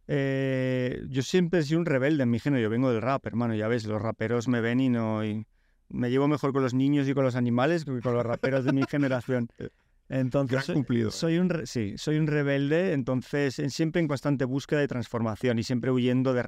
[0.08, 2.62] Eh, yo siempre he sido un rebelde en mi género.
[2.62, 3.54] Yo vengo del rap, hermano.
[3.54, 5.24] Ya ves, los raperos me ven y no.
[5.24, 5.46] Y
[5.90, 8.72] me llevo mejor con los niños y con los animales que con los raperos de
[8.72, 9.48] mi generación.
[10.08, 11.10] Entonces, soy, cumplido.
[11.10, 15.90] Soy un, sí, soy un rebelde, entonces siempre en constante búsqueda de transformación y siempre
[15.90, 16.42] huyendo de,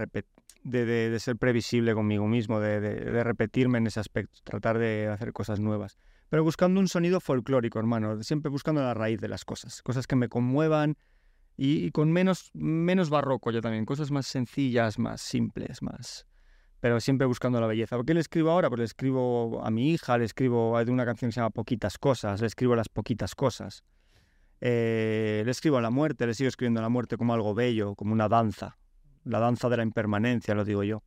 [0.64, 5.60] de, de, ser previsible conmigo mismo, de, repetirme en ese aspecto, tratar de hacer cosas
[5.60, 5.96] nuevas
[6.28, 10.16] pero buscando un sonido folclórico, hermano, siempre buscando la raíz de las cosas, cosas que
[10.16, 10.96] me conmuevan
[11.56, 16.26] y, con menos, menos barroco yo también, cosas más sencillas, más simples, más...
[16.80, 17.96] Pero siempre buscando la belleza.
[17.96, 18.68] ¿Por qué le escribo ahora?
[18.68, 21.96] Pues le escribo a mi hija, le escribo de una canción que se llama Poquitas
[21.96, 23.84] Cosas, le escribo las poquitas cosas.
[24.60, 27.94] Eh, le escribo a la muerte, le sigo escribiendo a la muerte como algo bello,
[27.94, 28.76] como una danza,
[29.24, 31.02] la danza de la impermanencia, lo digo yo.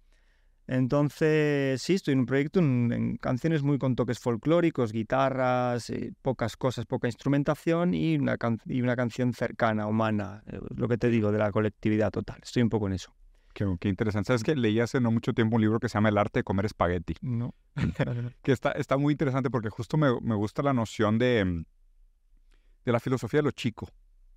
[0.67, 6.57] Entonces, sí, estoy en un proyecto en, canciones muy con toques folclóricos, guitarras, eh, pocas
[6.57, 11.31] cosas, poca instrumentación y una, y una canción cercana, humana, eh, lo que te digo,
[11.31, 12.41] de la colectividad total.
[12.43, 13.13] Estoy un poco en eso.
[13.53, 14.27] Qué, interesante.
[14.27, 16.43] ¿Sabes que leí hace no mucho tiempo un libro que se llama El arte de
[16.43, 17.15] comer espagueti?
[17.21, 17.55] No.
[18.43, 21.65] que está, está muy interesante porque justo me, me gusta la noción de, mm,
[22.85, 23.89] de la filosofía de lo chico.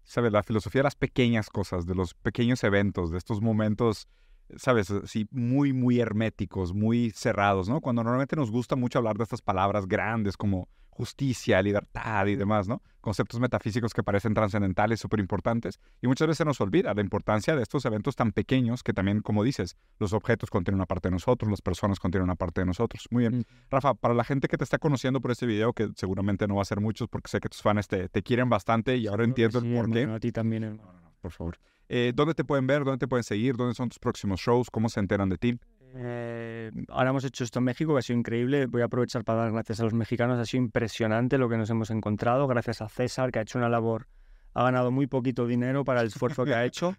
[0.04, 0.32] ¿Sabes?
[0.32, 4.08] La filosofía de las pequeñas cosas, de los pequeños eventos, de estos momentos
[4.56, 7.80] sabes, sí, muy, muy herméticos, muy cerrados, ¿no?
[7.80, 10.68] Cuando normalmente nos gusta mucho hablar de estas palabras grandes como
[11.00, 12.82] justicia, libertad y demás, ¿no?
[13.00, 15.80] Conceptos metafísicos que parecen trascendentales, súper importantes.
[16.02, 19.42] Y muchas veces nos olvida la importancia de estos eventos tan pequeños que también, como
[19.42, 23.06] dices, los objetos contienen una parte de nosotros, las personas contienen una parte de nosotros.
[23.10, 23.46] Muy bien.
[23.70, 26.62] Rafa, para la gente que te está conociendo por este video, que seguramente no va
[26.62, 29.60] a ser muchos porque sé que tus fans te, te quieren bastante y ahora entiendo
[29.60, 30.04] el por qué.
[30.04, 31.09] A ti también, hermano.
[31.20, 31.58] Por favor.
[31.88, 32.84] Eh, ¿Dónde te pueden ver?
[32.84, 33.56] ¿Dónde te pueden seguir?
[33.56, 34.70] ¿Dónde son tus próximos shows?
[34.70, 35.58] ¿Cómo se enteran de ti?
[35.94, 38.66] Eh, ahora hemos hecho esto en México, que ha sido increíble.
[38.66, 40.38] Voy a aprovechar para dar gracias a los mexicanos.
[40.38, 42.46] Ha sido impresionante lo que nos hemos encontrado.
[42.46, 44.06] Gracias a César, que ha hecho una labor,
[44.54, 46.96] ha ganado muy poquito dinero para el esfuerzo que ha hecho.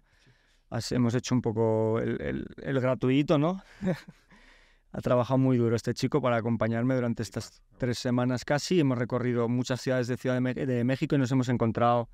[0.90, 2.46] hemos hecho un poco el,
[2.80, 3.62] gratuito, ¿no?
[4.92, 8.80] ha trabajado muy duro este chico para acompañarme durante estas tres semanas casi.
[8.80, 12.10] Hemos recorrido muchas ciudades de Ciudad de México y nos hemos encontrado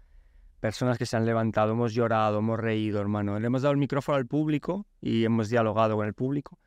[0.61, 3.39] personas que se han levantado, hemos llorado, hemos reído, hermano.
[3.39, 6.59] Le hemos dado el micrófono al público y hemos dialogado con el público.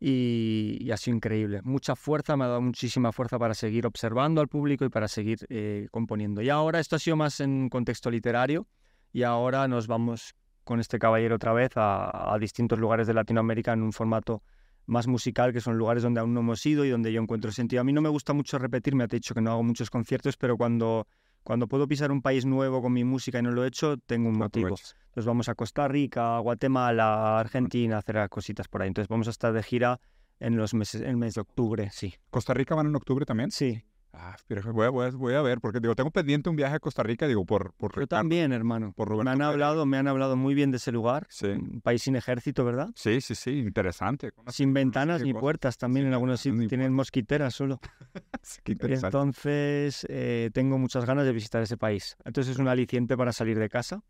[0.00, 1.60] Y, ha sido increíble.
[1.64, 5.38] Mucha fuerza, me ha dado muchísima fuerza para seguir observando al público y para seguir
[5.48, 6.40] eh, componiendo.
[6.40, 8.66] Y ahora esto ha sido más en contexto literario
[9.12, 13.82] y ahora nos vamos con este caballero otra vez a, distintos lugares de Latinoamérica en
[13.82, 14.42] un formato
[14.86, 17.80] más musical, que son lugares donde aún no hemos ido y donde yo encuentro sentido.
[17.80, 20.36] A mí no me gusta mucho repetir, me ha dicho que no hago muchos conciertos,
[20.36, 21.06] pero cuando
[21.42, 24.28] cuando puedo pisar un país nuevo con mi música y no lo he hecho, tengo
[24.28, 24.68] un motivo.
[24.68, 28.88] Entonces vamos a Costa Rica, Guatemala, Argentina, a hacer cositas por ahí.
[28.88, 30.00] Entonces vamos a estar de gira
[30.40, 32.14] en los meses, el mes de octubre, sí.
[32.30, 33.50] ¿Costa Rica van en octubre también?
[33.50, 33.82] Sí.
[34.12, 34.36] Ah,
[34.72, 37.44] voy, a, voy, a, ver, porque digo, tengo pendiente un viaje a Costa Rica, digo,
[37.44, 37.72] por...
[37.74, 38.92] por Yo también, hermano.
[38.92, 41.26] Por me han, hablado, me han hablado muy bien de ese lugar.
[41.28, 41.48] Sí.
[41.48, 42.88] Un país sin ejército, ¿verdad?
[42.94, 44.32] Sí, sí, sí, interesante.
[44.48, 47.80] Sin ventanas ni puertas también, en algunos sitios tienen mosquiteras solo.
[48.64, 49.16] Qué interesante.
[49.16, 52.16] Entonces, eh, tengo muchas ganas de visitar ese país.
[52.24, 54.02] Entonces es un aliciente para salir de casa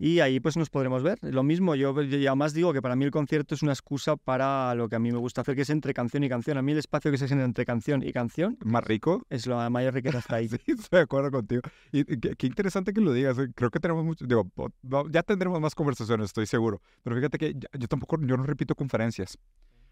[0.00, 1.18] y ahí pues nos podremos ver.
[1.20, 4.74] Lo mismo, yo, ya más digo que para mí el concierto es una excusa para
[4.74, 6.56] lo que a mí me gusta hacer, que es entre canción y canción.
[6.56, 8.56] A mí el espacio que se genera entre canción y canción...
[8.64, 9.26] ¿Más rico?
[9.28, 10.48] Es la mayor riqueza hasta ahí.
[10.48, 11.60] sí, estoy de acuerdo contigo.
[11.92, 13.38] Y, qué, interesante que lo digas.
[13.38, 13.48] ¿eh?
[13.54, 14.24] Creo que tenemos mucho...
[14.24, 14.50] Digo,
[15.10, 16.80] ya tendremos más conversaciones, estoy seguro.
[17.02, 19.38] Pero fíjate que yo tampoco, yo no repito conferencias.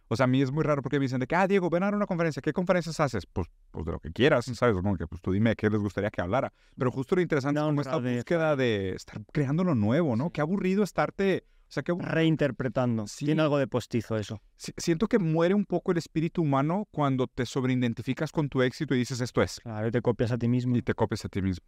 [0.08, 1.82] O sea, a mí es muy raro porque me dicen de que, ah, Diego, ven
[1.82, 2.40] a dar una conferencia.
[2.40, 3.26] ¿Qué conferencias haces?
[3.26, 4.74] Pues, pues de lo que quieras, ¿sabes?
[4.74, 6.52] Como que, pues tú dime qué les gustaría que hablara.
[6.76, 10.30] Pero justo lo interesante es como esta búsqueda de estar creando lo nuevo, ¿no?
[10.30, 11.44] Qué aburrido estarte...
[11.68, 11.94] O sea, que...
[11.94, 13.04] Reinterpretando.
[13.18, 14.40] Tiene algo de postizo eso.
[14.56, 18.98] siento que muere un poco el espíritu humano cuando te sobreidentificas con tu éxito y
[18.98, 19.60] dices esto es.
[19.60, 20.74] Claro, y te copias a ti mismo.
[20.74, 21.62] Y te copias a ti mismo.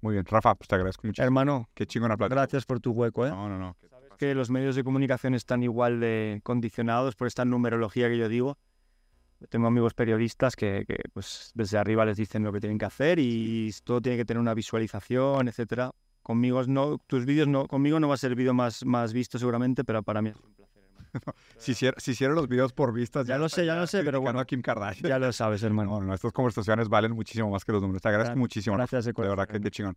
[0.00, 0.24] Muy bien.
[0.24, 1.20] Rafa, pues te agradezco mucho.
[1.20, 1.68] Hermano.
[1.74, 2.32] Qué chingona plata.
[2.32, 3.30] Gracias por tu hueco, ¿eh?
[3.30, 3.76] No, no, no
[4.16, 8.58] que los medios de comunicación están igual de condicionados por esta numerología que yo digo.
[9.48, 13.70] Tengo amigos periodistas que, pues desde arriba les dicen lo que tienen que hacer y
[13.84, 15.90] todo tiene que tener una visualización, etcétera.
[16.22, 19.38] Conmigo no, tus vídeos no, conmigo no va a ser el vídeo más, más visto
[19.38, 20.84] seguramente, pero para mí es un placer.
[21.58, 24.20] Si hiciera, si hiciera los videos por vistas, ya, lo sé, ya lo sé, pero
[24.20, 24.40] bueno.
[24.40, 25.08] a Kim Kardashian.
[25.08, 26.00] Ya lo sabes, hermano.
[26.00, 28.02] No, estas conversaciones valen muchísimo más que los números.
[28.02, 28.76] Te agradezco muchísimo.
[28.76, 29.96] Gracias, de verdad, que chingón.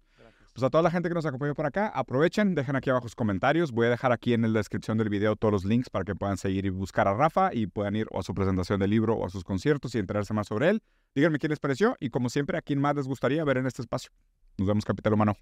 [0.58, 3.14] Pues a toda la gente que nos acompañó por acá, aprovechen, dejen aquí abajo sus
[3.14, 3.72] comentarios.
[3.72, 6.36] Voy a dejar aquí en la descripción del video todos los links para que puedan
[6.36, 9.28] seguir y buscar a Rafa y puedan ir o a su presentación del libro o
[9.28, 10.82] a sus conciertos y enterarse más sobre él.
[11.14, 13.84] Díganme qué les pareció y como siempre, a quién más les gustaría ver en este
[13.84, 14.10] espacio.
[14.58, 15.36] Nos vemos, Capital Humano.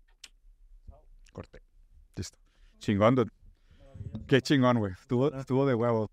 [1.32, 1.62] Corte.
[2.18, 2.38] Listo.
[2.80, 3.32] Chingón, dude.
[4.28, 4.92] Qué chingón, güey.
[4.92, 6.12] Estuvo, estuvo de huevo.